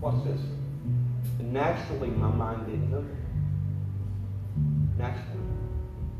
Watch 0.00 0.24
this. 0.24 0.40
Naturally, 1.38 2.08
my 2.08 2.28
mind 2.28 2.64
didn't 2.64 2.90
know. 2.90 3.04
Naturally. 4.96 5.38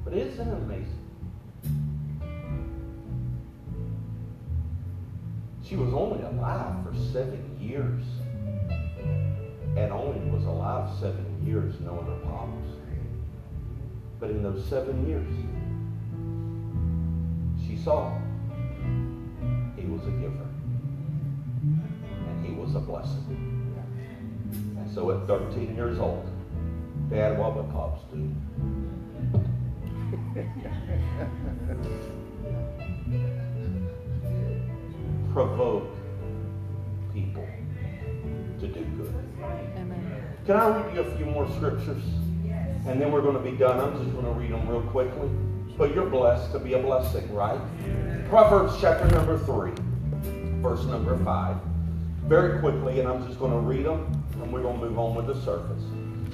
But 0.04 0.12
isn't 0.12 0.46
it 0.46 0.52
amazing? 0.52 0.98
She 5.64 5.76
was 5.76 5.94
only 5.94 6.22
alive 6.22 6.84
for 6.84 6.94
seven 7.12 7.56
years. 7.58 8.04
And 9.74 9.90
only 9.90 10.20
was 10.30 10.44
alive 10.44 10.90
seven 11.00 11.42
years 11.46 11.80
knowing 11.80 12.04
her 12.04 12.18
pops. 12.24 12.81
But 14.22 14.30
in 14.30 14.40
those 14.44 14.64
seven 14.66 15.04
years, 15.08 15.26
she 17.66 17.76
saw 17.76 18.16
he 19.76 19.84
was 19.84 20.06
a 20.06 20.12
giver. 20.12 20.46
And 22.28 22.46
he 22.46 22.52
was 22.52 22.76
a 22.76 22.78
blessing. 22.78 23.74
And 24.78 24.88
so 24.94 25.10
at 25.10 25.26
13 25.26 25.74
years 25.74 25.98
old, 25.98 26.24
Dad, 27.10 27.36
what 27.36 27.56
would 27.56 27.68
Pops 27.72 28.04
do? 28.12 28.32
Provoke 35.32 35.96
people 37.12 37.48
to 38.60 38.68
do 38.68 38.84
good. 38.84 39.14
Amen. 39.42 40.36
Can 40.46 40.56
I 40.56 40.80
read 40.80 40.94
you 40.94 41.00
a 41.00 41.16
few 41.16 41.26
more 41.26 41.50
scriptures? 41.56 42.04
And 42.86 43.00
then 43.00 43.12
we're 43.12 43.22
going 43.22 43.36
to 43.36 43.50
be 43.50 43.56
done. 43.56 43.78
I'm 43.78 43.96
just 44.02 44.12
going 44.12 44.24
to 44.24 44.32
read 44.32 44.50
them 44.50 44.68
real 44.68 44.82
quickly. 44.82 45.28
But 45.78 45.94
you're 45.94 46.08
blessed 46.08 46.52
to 46.52 46.58
be 46.58 46.74
a 46.74 46.78
blessing, 46.78 47.32
right? 47.32 47.60
Proverbs 48.28 48.74
chapter 48.80 49.06
number 49.14 49.38
3, 49.38 49.72
verse 50.60 50.84
number 50.84 51.16
5. 51.24 51.56
Very 52.24 52.60
quickly, 52.60 53.00
and 53.00 53.08
I'm 53.08 53.26
just 53.26 53.38
going 53.38 53.52
to 53.52 53.58
read 53.58 53.86
them, 53.86 54.24
and 54.34 54.52
we're 54.52 54.62
going 54.62 54.78
to 54.78 54.86
move 54.86 54.98
on 54.98 55.14
with 55.14 55.26
the 55.26 55.34
surface. 55.42 55.82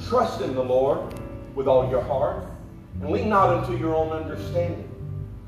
Trust 0.08 0.40
in 0.40 0.54
the 0.54 0.62
Lord 0.62 1.14
with 1.54 1.66
all 1.66 1.90
your 1.90 2.02
heart, 2.02 2.46
and 3.00 3.10
lean 3.10 3.28
not 3.28 3.62
into 3.62 3.78
your 3.78 3.94
own 3.94 4.10
understanding. 4.10 4.88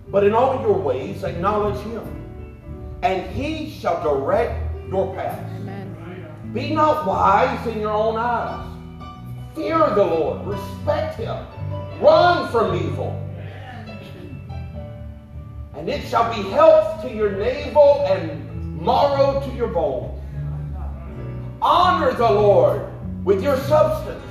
But 0.09 0.25
in 0.25 0.35
all 0.35 0.61
your 0.61 0.79
ways 0.79 1.25
acknowledge 1.25 1.81
him, 1.85 2.99
and 3.03 3.31
he 3.31 3.71
shall 3.71 4.03
direct 4.03 4.61
your 4.89 5.15
paths. 5.15 5.53
Amen. 5.61 6.53
Be 6.53 6.75
not 6.75 7.07
wise 7.07 7.67
in 7.67 7.81
your 7.81 7.93
own 7.93 8.17
eyes. 8.17 8.70
Fear 9.55 9.79
the 9.95 10.05
Lord, 10.05 10.47
respect 10.47 11.17
him, 11.17 11.45
run 12.01 12.51
from 12.53 12.77
evil. 12.77 13.17
And 15.75 15.89
it 15.89 16.07
shall 16.07 16.33
be 16.35 16.49
health 16.51 17.03
to 17.03 17.13
your 17.13 17.33
navel 17.33 18.05
and 18.07 18.81
marrow 18.81 19.41
to 19.41 19.57
your 19.57 19.69
bones. 19.69 20.21
Honor 21.63 22.13
the 22.13 22.31
Lord 22.31 22.89
with 23.25 23.43
your 23.43 23.57
substance 23.57 24.23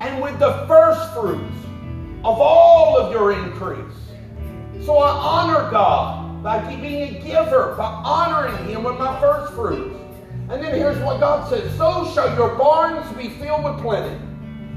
and 0.00 0.22
with 0.22 0.38
the 0.38 0.64
first 0.66 1.12
fruits 1.14 1.56
of 2.24 2.38
all 2.40 2.98
of 2.98 3.12
your 3.12 3.32
increase. 3.32 3.78
So 4.84 4.98
I 4.98 5.10
honor 5.10 5.70
God 5.70 6.42
by 6.42 6.58
being 6.74 7.16
a 7.16 7.20
giver, 7.20 7.74
by 7.76 7.84
honoring 8.04 8.66
Him 8.66 8.82
with 8.82 8.98
my 8.98 9.18
first 9.20 9.52
fruits. 9.54 10.01
And 10.50 10.62
then 10.62 10.74
here's 10.74 10.98
what 11.02 11.20
God 11.20 11.48
says 11.48 11.76
So 11.76 12.10
shall 12.14 12.34
your 12.36 12.56
barns 12.56 13.10
be 13.16 13.30
filled 13.30 13.64
with 13.64 13.80
plenty, 13.80 14.14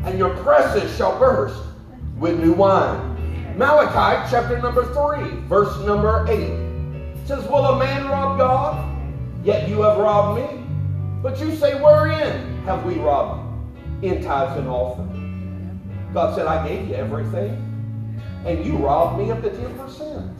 and 0.05 0.17
your 0.17 0.35
presses 0.37 0.95
shall 0.97 1.17
burst 1.19 1.61
with 2.17 2.39
new 2.39 2.53
wine. 2.53 3.57
Malachi 3.57 4.29
chapter 4.29 4.61
number 4.61 4.85
3, 4.93 5.29
verse 5.47 5.77
number 5.85 6.25
8 6.29 6.65
says, 7.25 7.43
Will 7.45 7.65
a 7.65 7.79
man 7.79 8.07
rob 8.07 8.37
God? 8.37 8.91
Yet 9.43 9.67
you 9.69 9.81
have 9.81 9.97
robbed 9.97 10.41
me. 10.41 10.63
But 11.21 11.39
you 11.39 11.55
say, 11.55 11.81
Wherein 11.81 12.63
have 12.63 12.85
we 12.85 12.95
robbed 12.95 13.43
you? 14.03 14.11
In 14.11 14.23
tithes 14.23 14.57
and 14.59 14.67
offerings. 14.67 16.13
God 16.13 16.35
said, 16.35 16.45
I 16.47 16.67
gave 16.67 16.87
you 16.87 16.95
everything, 16.95 17.61
and 18.45 18.65
you 18.65 18.77
robbed 18.77 19.19
me 19.19 19.31
of 19.31 19.41
the 19.41 19.49
10%. 19.49 20.33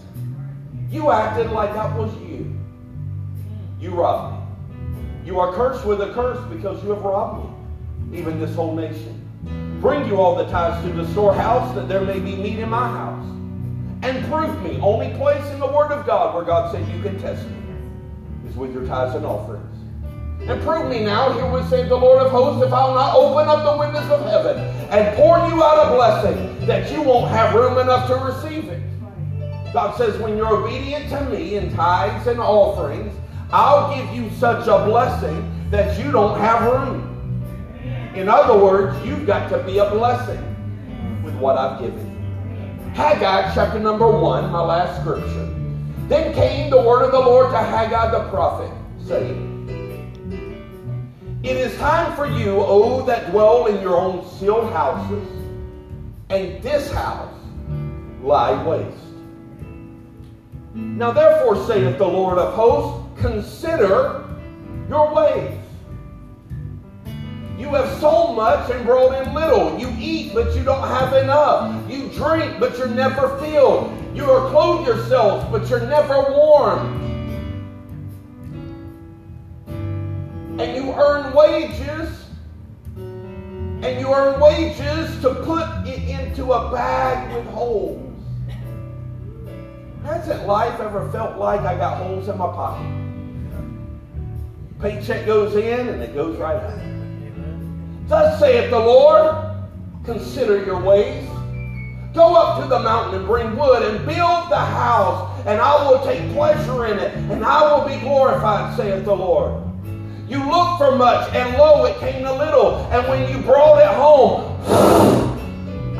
You 0.89 1.11
acted 1.11 1.51
like 1.51 1.73
that 1.73 1.97
was 1.97 2.13
you. 2.21 2.57
You 3.79 3.91
robbed 3.91 4.39
me. 4.39 4.44
You 5.25 5.39
are 5.39 5.51
cursed 5.53 5.85
with 5.85 6.01
a 6.01 6.13
curse 6.13 6.39
because 6.53 6.83
you 6.83 6.91
have 6.91 7.01
robbed 7.01 7.43
me, 8.11 8.19
even 8.19 8.39
this 8.39 8.53
whole 8.53 8.75
nation. 8.75 9.21
Bring 9.81 10.07
you 10.07 10.17
all 10.17 10.35
the 10.35 10.45
tithes 10.51 10.85
to 10.85 10.93
the 10.93 11.07
storehouse 11.13 11.73
that 11.73 11.87
there 11.87 12.01
may 12.01 12.19
be 12.19 12.35
meat 12.35 12.59
in 12.59 12.69
my 12.69 12.87
house. 12.87 13.25
And 14.03 14.23
prove 14.31 14.61
me. 14.61 14.79
Only 14.81 15.09
place 15.17 15.43
in 15.47 15.59
the 15.59 15.65
Word 15.65 15.91
of 15.91 16.05
God 16.05 16.35
where 16.35 16.43
God 16.43 16.71
said 16.71 16.87
you 16.95 17.01
can 17.01 17.19
test 17.19 17.43
me 17.47 17.57
is 18.47 18.55
with 18.55 18.71
your 18.71 18.85
tithes 18.85 19.15
and 19.15 19.25
offerings. 19.25 19.75
And 20.47 20.61
prove 20.61 20.91
me 20.91 21.03
now, 21.03 21.33
here 21.33 21.49
would 21.49 21.67
say 21.71 21.87
the 21.87 21.95
Lord 21.95 22.21
of 22.21 22.31
hosts, 22.31 22.63
if 22.63 22.71
I'll 22.71 22.93
not 22.93 23.15
open 23.15 23.47
up 23.47 23.63
the 23.65 23.79
windows 23.79 24.11
of 24.11 24.23
heaven 24.27 24.59
and 24.91 25.15
pour 25.15 25.37
you 25.47 25.63
out 25.63 25.87
a 25.87 25.95
blessing 25.95 26.67
that 26.67 26.91
you 26.91 27.01
won't 27.01 27.31
have 27.31 27.55
room 27.55 27.79
enough 27.79 28.07
to 28.09 28.15
receive 28.15 28.65
it. 28.65 28.83
God 29.73 29.97
says, 29.97 30.19
when 30.21 30.37
you're 30.37 30.55
obedient 30.55 31.09
to 31.09 31.21
me 31.31 31.55
in 31.55 31.73
tithes 31.73 32.27
and 32.27 32.39
offerings, 32.39 33.11
I'll 33.55 33.95
give 33.95 34.13
you 34.13 34.29
such 34.31 34.67
a 34.67 34.83
blessing 34.83 35.49
that 35.71 35.97
you 35.97 36.11
don't 36.11 36.37
have 36.41 36.69
room. 36.69 37.41
In 38.13 38.27
other 38.27 38.61
words, 38.61 38.93
you've 39.07 39.25
got 39.25 39.47
to 39.47 39.63
be 39.63 39.77
a 39.77 39.89
blessing 39.91 41.23
with 41.23 41.33
what 41.35 41.57
I've 41.57 41.79
given. 41.79 42.91
Haggai 42.95 43.53
chapter 43.55 43.79
number 43.79 44.11
one, 44.11 44.51
my 44.51 44.59
last 44.59 44.99
scripture. 44.99 45.55
Then 46.09 46.33
came 46.33 46.69
the 46.69 46.81
word 46.81 47.05
of 47.05 47.13
the 47.13 47.19
Lord 47.19 47.49
to 47.51 47.57
Haggai 47.57 48.11
the 48.11 48.29
prophet, 48.29 48.69
saying, 49.07 49.39
It 51.41 51.55
is 51.55 51.77
time 51.77 52.13
for 52.17 52.25
you, 52.25 52.57
O 52.57 53.05
that 53.05 53.31
dwell 53.31 53.67
in 53.67 53.81
your 53.81 53.95
own 53.95 54.29
sealed 54.31 54.69
houses, 54.73 55.29
and 56.29 56.61
this 56.61 56.91
house 56.91 57.33
lie 58.21 58.61
waste. 58.65 58.97
Now 60.73 61.11
therefore 61.11 61.65
saith 61.65 61.97
the 61.97 62.05
Lord 62.05 62.37
of 62.37 62.53
hosts, 62.53 63.04
consider 63.25 64.23
your 64.87 65.11
ways. 65.13 65.57
You 67.57 67.69
have 67.69 67.99
sold 67.99 68.35
much 68.35 68.69
and 68.69 68.85
brought 68.85 69.19
in 69.19 69.33
little. 69.33 69.79
You 69.79 69.91
eat, 69.97 70.35
but 70.35 70.55
you 70.55 70.63
don't 70.63 70.87
have 70.87 71.13
enough. 71.13 71.89
You 71.89 72.09
drink, 72.09 72.59
but 72.59 72.77
you're 72.77 72.87
never 72.87 73.39
filled. 73.39 73.91
You 74.15 74.29
are 74.29 74.51
clothed 74.51 74.87
yourself, 74.87 75.51
but 75.51 75.67
you're 75.69 75.87
never 75.87 76.21
warm. 76.33 77.01
And 80.59 80.75
you 80.75 80.93
earn 80.93 81.33
wages, 81.33 82.25
and 82.95 83.99
you 83.99 84.13
earn 84.13 84.39
wages 84.39 85.19
to 85.21 85.33
put 85.43 85.67
it 85.87 86.07
into 86.07 86.53
a 86.53 86.71
bag 86.71 87.35
with 87.35 87.47
holes. 87.47 88.01
Hasn't 90.03 90.45
life 90.45 90.79
ever 90.79 91.09
felt 91.11 91.39
like 91.39 91.61
I 91.61 91.75
got 91.75 91.97
holes 91.97 92.27
in 92.27 92.37
my 92.37 92.45
pocket? 92.45 93.04
Paycheck 94.81 95.25
goes 95.25 95.55
in 95.55 95.87
and 95.87 96.01
it 96.01 96.13
goes 96.13 96.37
right 96.37 96.57
out. 96.57 96.79
Thus 98.07 98.39
saith 98.39 98.69
the 98.69 98.79
Lord, 98.79 99.35
consider 100.03 100.63
your 100.63 100.79
ways. 100.81 101.27
Go 102.13 102.35
up 102.35 102.61
to 102.61 102.67
the 102.67 102.79
mountain 102.79 103.19
and 103.19 103.27
bring 103.27 103.57
wood 103.57 103.83
and 103.83 104.05
build 104.05 104.49
the 104.49 104.57
house, 104.57 105.41
and 105.45 105.59
I 105.59 105.89
will 105.89 106.03
take 106.05 106.31
pleasure 106.33 106.85
in 106.85 106.99
it, 106.99 107.13
and 107.31 107.43
I 107.43 107.73
will 107.73 107.87
be 107.87 107.99
glorified, 107.99 108.77
saith 108.77 109.03
the 109.03 109.15
Lord. 109.15 109.61
You 110.29 110.39
looked 110.39 110.77
for 110.77 110.95
much, 110.95 111.33
and 111.33 111.57
lo, 111.57 111.85
it 111.85 111.97
came 111.99 112.23
to 112.23 112.33
little, 112.33 112.77
and 112.91 113.07
when 113.07 113.29
you 113.29 113.41
brought 113.43 113.79
it 113.79 113.93
home, 113.95 114.59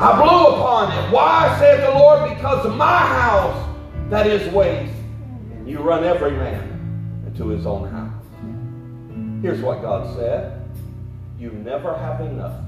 I 0.00 0.16
blew 0.16 0.46
upon 0.54 0.92
it. 0.92 1.10
Why, 1.10 1.54
saith 1.58 1.80
the 1.80 1.98
Lord? 1.98 2.28
Because 2.30 2.64
of 2.66 2.76
my 2.76 2.98
house 2.98 3.74
that 4.10 4.26
is 4.26 4.52
waste. 4.52 4.92
You 5.64 5.78
run 5.78 6.04
every 6.04 6.30
man 6.30 7.24
into 7.26 7.48
his 7.48 7.66
own 7.66 7.90
house. 7.90 8.05
Here's 9.46 9.62
what 9.62 9.80
God 9.80 10.12
said 10.16 10.60
You 11.38 11.52
never 11.52 11.96
have 11.96 12.20
enough 12.20 12.64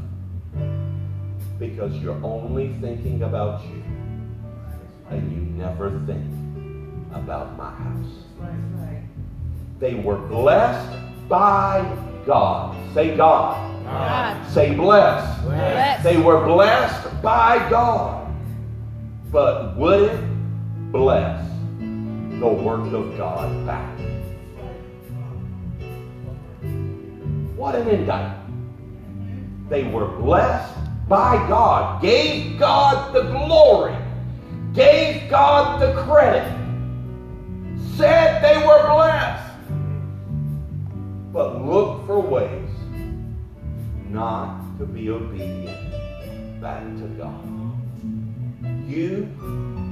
because 1.58 1.92
you're 1.96 2.24
only 2.24 2.72
thinking 2.74 3.24
about 3.24 3.64
you 3.64 3.82
and 5.10 5.32
you 5.32 5.40
never 5.60 5.90
think 6.06 6.24
about 7.12 7.56
my 7.56 7.70
house. 7.72 8.12
They 9.80 9.94
were 9.94 10.18
blessed 10.18 11.00
by 11.28 11.80
God. 12.24 12.76
Say 12.94 13.16
God. 13.16 13.84
God. 13.84 14.48
Say 14.52 14.76
blessed. 14.76 15.42
Blessed. 15.46 16.04
They 16.04 16.18
were 16.18 16.46
blessed 16.46 17.20
by 17.20 17.58
God. 17.68 18.32
But 19.32 19.76
would 19.76 20.12
it 20.12 20.92
bless 20.92 21.44
the 21.80 22.46
work 22.46 22.92
of 22.92 23.16
God 23.18 23.66
back? 23.66 24.17
What 27.58 27.74
an 27.74 27.88
indictment. 27.88 29.68
They 29.68 29.82
were 29.82 30.06
blessed 30.06 30.78
by 31.08 31.34
God, 31.48 32.00
gave 32.00 32.56
God 32.56 33.12
the 33.12 33.22
glory, 33.22 33.96
gave 34.74 35.28
God 35.28 35.82
the 35.82 35.92
credit, 36.04 36.46
said 37.96 38.40
they 38.44 38.64
were 38.64 38.94
blessed, 38.94 39.54
but 41.32 41.66
looked 41.66 42.06
for 42.06 42.20
ways 42.20 42.70
not 44.08 44.78
to 44.78 44.86
be 44.86 45.10
obedient 45.10 46.60
back 46.60 46.84
to 46.84 47.08
God. 47.18 47.44
You 48.86 49.28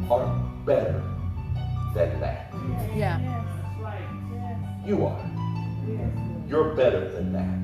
are 0.08 0.24
better 0.64 1.02
than 1.96 2.20
that. 2.20 2.54
Yeah. 2.94 3.18
You 4.86 5.04
are. 5.04 6.25
You're 6.48 6.74
better 6.74 7.10
than 7.10 7.32
that. 7.32 7.58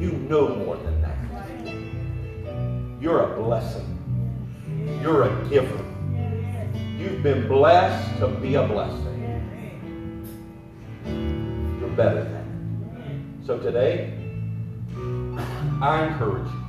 You 0.00 0.12
know 0.12 0.54
more 0.54 0.76
than 0.76 1.02
that. 1.02 1.16
You're 3.02 3.32
a 3.32 3.42
blessing. 3.42 3.98
You're 5.02 5.24
a 5.24 5.48
giver. 5.48 5.84
You've 6.96 7.24
been 7.24 7.48
blessed 7.48 8.20
to 8.20 8.28
be 8.28 8.54
a 8.54 8.64
blessing. 8.66 9.18
You're 11.80 11.90
better 11.90 12.22
than 12.22 12.32
that. 12.32 12.46
So 13.46 13.58
today, 13.58 14.14
I 15.80 16.06
encourage 16.06 16.46
you 16.46 16.61